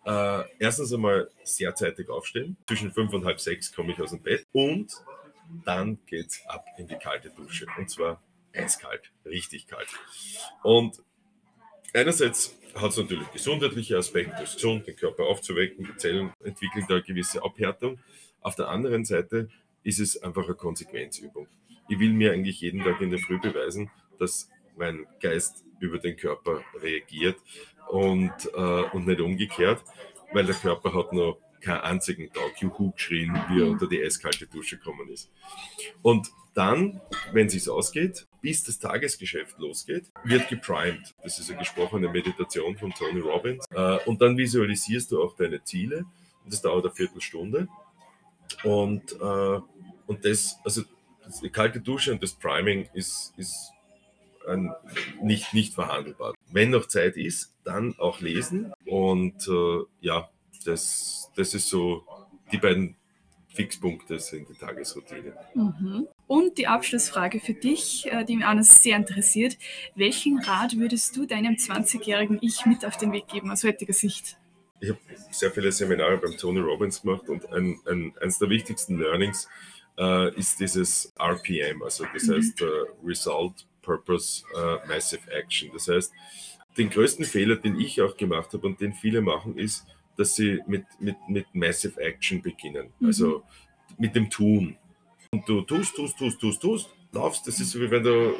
[0.06, 2.58] äh, erstens einmal sehr zeitig aufstehen.
[2.68, 4.92] Zwischen fünf und halb sechs komme ich aus dem Bett und
[5.64, 7.66] dann geht's ab in die kalte Dusche.
[7.78, 8.22] Und zwar
[8.54, 9.88] eiskalt, richtig kalt.
[10.64, 11.02] Und
[11.94, 16.86] einerseits hat es natürlich gesundheitliche Aspekte, es ist gesund, den Körper aufzuwecken, die Zellen entwickeln
[16.88, 18.00] da eine gewisse Abhärtung.
[18.42, 19.50] Auf der anderen Seite
[19.84, 21.48] ist es einfach eine Konsequenzübung.
[21.88, 26.18] Ich will mir eigentlich jeden Tag in der Früh beweisen, dass mein Geist über den
[26.18, 27.38] Körper reagiert
[27.90, 29.84] und, äh, und nicht umgekehrt,
[30.34, 34.46] weil der Körper hat noch keinen einzigen Tag Juhu geschrien, wie er unter die eiskalte
[34.48, 35.32] Dusche gekommen ist.
[36.02, 37.02] Und dann,
[37.34, 41.14] wenn es ausgeht, bis das Tagesgeschäft losgeht, wird geprimed.
[41.24, 43.66] Das ist eine gesprochene Meditation von Tony Robbins.
[43.72, 46.06] Äh, und dann visualisierst du auch deine Ziele.
[46.46, 47.68] Das dauert eine Viertelstunde.
[48.64, 49.60] Und, äh,
[50.08, 50.84] und das, also
[51.42, 53.72] die kalte Dusche und das Priming ist, ist
[54.48, 54.72] ein,
[55.22, 56.36] nicht, nicht verhandelbar.
[56.52, 58.72] Wenn noch Zeit ist, dann auch lesen.
[58.86, 60.30] Und äh, ja,
[60.66, 62.04] das, das ist so
[62.52, 62.96] die beiden
[63.56, 65.34] Fixpunkte sind die Tagesroutine.
[65.54, 66.08] Mhm.
[66.28, 69.58] Und die Abschlussfrage für dich, äh, die mich auch sehr interessiert.
[69.96, 74.38] Welchen Rat würdest du deinem 20-jährigen Ich mit auf den Weg geben aus heutiger Sicht?
[74.82, 75.00] Ich habe
[75.32, 79.48] sehr viele Seminare beim Tony Robbins gemacht und ein, ein, eines der wichtigsten Learnings
[79.98, 82.34] äh, ist dieses RPM, also das mhm.
[82.34, 82.66] heißt äh,
[83.06, 85.70] Result, Purpose, äh, Massive Action.
[85.74, 86.12] Das heißt,
[86.78, 89.86] den größten Fehler, den ich auch gemacht habe und den viele machen, ist,
[90.18, 92.92] dass sie mit, mit, mit Massive Action beginnen.
[93.00, 93.08] Mhm.
[93.08, 93.44] Also
[93.98, 94.78] mit dem Tun.
[95.32, 97.48] Und du tust, tust, tust, tust, tust, laufst.
[97.48, 98.34] Das ist so wie wenn du,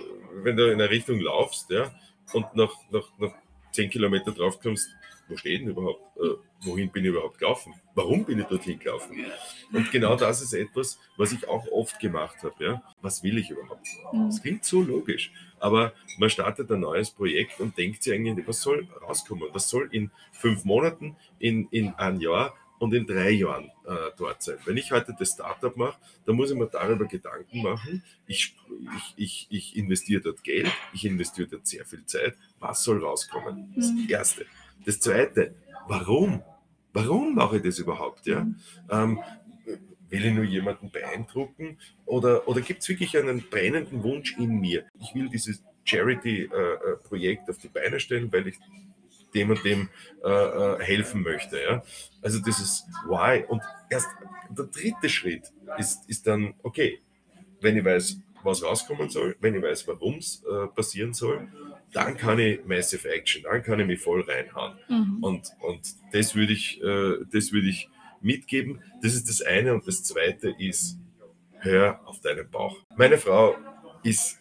[0.44, 1.94] wenn du in eine Richtung laufst, ja,
[2.34, 3.34] und nach, nach, nach
[3.76, 4.90] zehn Kilometer drauf kommst,
[5.28, 6.18] wo steht denn überhaupt?
[6.18, 7.74] Äh, wohin bin ich überhaupt gelaufen?
[7.96, 9.26] Warum bin ich dorthin gelaufen?
[9.72, 12.64] Und genau das ist etwas, was ich auch oft gemacht habe.
[12.64, 12.84] Ja?
[13.02, 13.88] Was will ich überhaupt?
[14.12, 14.28] Mhm.
[14.28, 18.62] Das klingt so logisch, aber man startet ein neues Projekt und denkt sich eigentlich, was
[18.62, 19.50] soll rauskommen?
[19.54, 22.54] Was soll in fünf Monaten, in, in ein Jahr
[22.86, 24.58] und in drei Jahren äh, dort sein.
[24.66, 28.04] Wenn ich heute das Startup mache, dann muss ich mir darüber Gedanken machen.
[28.28, 28.56] Ich,
[28.96, 32.36] ich, ich, ich investiere dort Geld, ich investiere dort sehr viel Zeit.
[32.60, 33.74] Was soll rauskommen?
[33.76, 34.08] Das mhm.
[34.08, 34.46] Erste.
[34.86, 35.56] Das Zweite,
[35.88, 36.44] warum?
[36.94, 38.28] Warum mache ich das überhaupt?
[38.28, 38.42] Ja?
[38.42, 38.56] Mhm.
[38.90, 39.20] Ähm,
[40.10, 44.86] will ich nur jemanden beeindrucken oder, oder gibt es wirklich einen brennenden Wunsch in mir?
[45.02, 48.60] Ich will dieses Charity-Projekt äh, auf die Beine stellen, weil ich
[49.36, 49.90] dem und dem
[50.24, 51.62] äh, äh, helfen möchte.
[51.62, 51.84] Ja?
[52.22, 53.46] Also dieses Why.
[53.48, 54.08] Und erst
[54.50, 57.02] der dritte Schritt ist, ist dann, okay,
[57.62, 61.48] wenn ich weiß, was rauskommen soll, wenn ich weiß, warum es äh, passieren soll,
[61.92, 64.78] dann kann ich Massive Action, dann kann ich mich voll reinhauen.
[64.88, 65.24] Mhm.
[65.24, 65.82] Und, und
[66.12, 67.90] das würde ich, äh, das würde ich
[68.22, 68.82] mitgeben.
[69.02, 69.74] Das ist das eine.
[69.74, 70.98] Und das zweite ist,
[71.60, 72.78] hör auf deinen Bauch.
[72.96, 73.56] Meine Frau
[74.04, 74.40] ist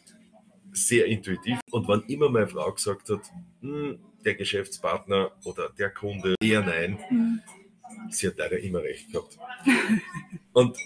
[0.73, 3.21] sehr intuitiv und wann immer meine Frau gesagt hat,
[3.61, 7.41] hm, der Geschäftspartner oder der Kunde eher nein, mhm.
[8.11, 9.39] sie hat leider immer recht gehabt.
[10.53, 10.77] und,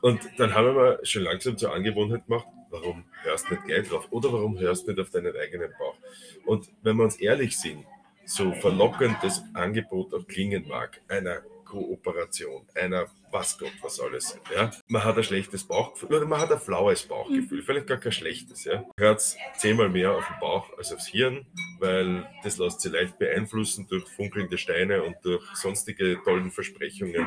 [0.00, 4.08] und dann haben wir schon langsam zur Angewohnheit gemacht, warum hörst du nicht gleich drauf
[4.10, 5.96] oder warum hörst du nicht auf deinen eigenen Bauch?
[6.44, 7.84] Und wenn wir uns ehrlich sind,
[8.24, 14.38] so verlockend das Angebot auch klingen mag, einer Kooperation, einer was Gott was alles.
[14.54, 14.70] Ja?
[14.88, 17.64] Man hat ein schlechtes Bauchgefühl oder man hat ein flaues Bauchgefühl, mhm.
[17.64, 18.64] vielleicht gar kein schlechtes.
[18.64, 18.84] Ja?
[18.98, 19.22] Hört
[19.56, 21.46] zehnmal mehr auf den Bauch als aufs Hirn,
[21.78, 27.26] weil das lässt sich leicht beeinflussen durch funkelnde Steine und durch sonstige tollen Versprechungen.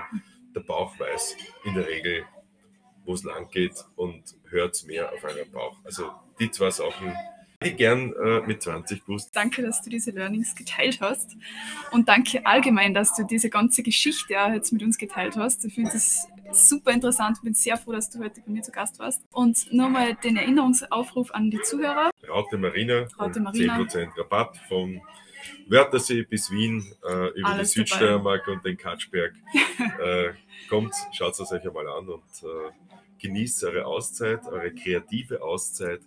[0.55, 2.23] Der Bauch weiß in der Regel,
[3.03, 5.77] wo es lang geht und hört mehr auf einen Bauch.
[5.83, 7.15] Also die zwei Sachen
[7.62, 9.36] ich gern äh, mit 20 gewusst.
[9.36, 11.36] Danke, dass du diese Learnings geteilt hast
[11.91, 15.66] und danke allgemein, dass du diese ganze Geschichte jetzt mit uns geteilt hast.
[15.66, 17.41] Ich finde es super interessant.
[17.43, 19.22] Bin sehr froh, dass du heute bei mir zu Gast warst.
[19.32, 22.12] Und nochmal den Erinnerungsaufruf an die Zuhörer.
[22.28, 23.78] Raute Marina, Raute Marina.
[23.78, 25.01] 10% Rabatt von
[25.68, 29.34] Wörthersee bis Wien, äh, über Alles die Südsteiermark und den Katschberg.
[30.03, 30.30] äh,
[30.70, 32.72] kommt, schaut es euch einmal an und äh,
[33.20, 36.01] genießt eure Auszeit, eure kreative Auszeit,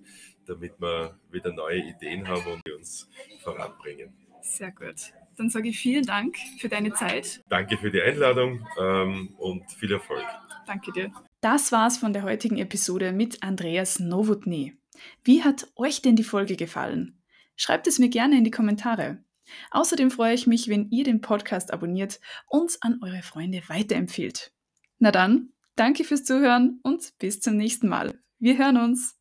[0.48, 3.08] damit wir wieder neue Ideen haben und die uns
[3.40, 4.12] voranbringen.
[4.42, 5.12] Sehr gut.
[5.36, 7.42] Dann sage ich vielen Dank für deine Zeit.
[7.48, 10.24] Danke für die Einladung ähm, und viel Erfolg.
[10.66, 11.12] Danke dir.
[11.40, 14.76] Das war's von der heutigen Episode mit Andreas Nowotny.
[15.22, 17.22] Wie hat euch denn die Folge gefallen?
[17.56, 19.22] Schreibt es mir gerne in die Kommentare.
[19.70, 24.52] Außerdem freue ich mich, wenn ihr den Podcast abonniert und an eure Freunde weiterempfiehlt.
[24.98, 28.18] Na dann, danke fürs Zuhören und bis zum nächsten Mal.
[28.38, 29.16] Wir hören uns.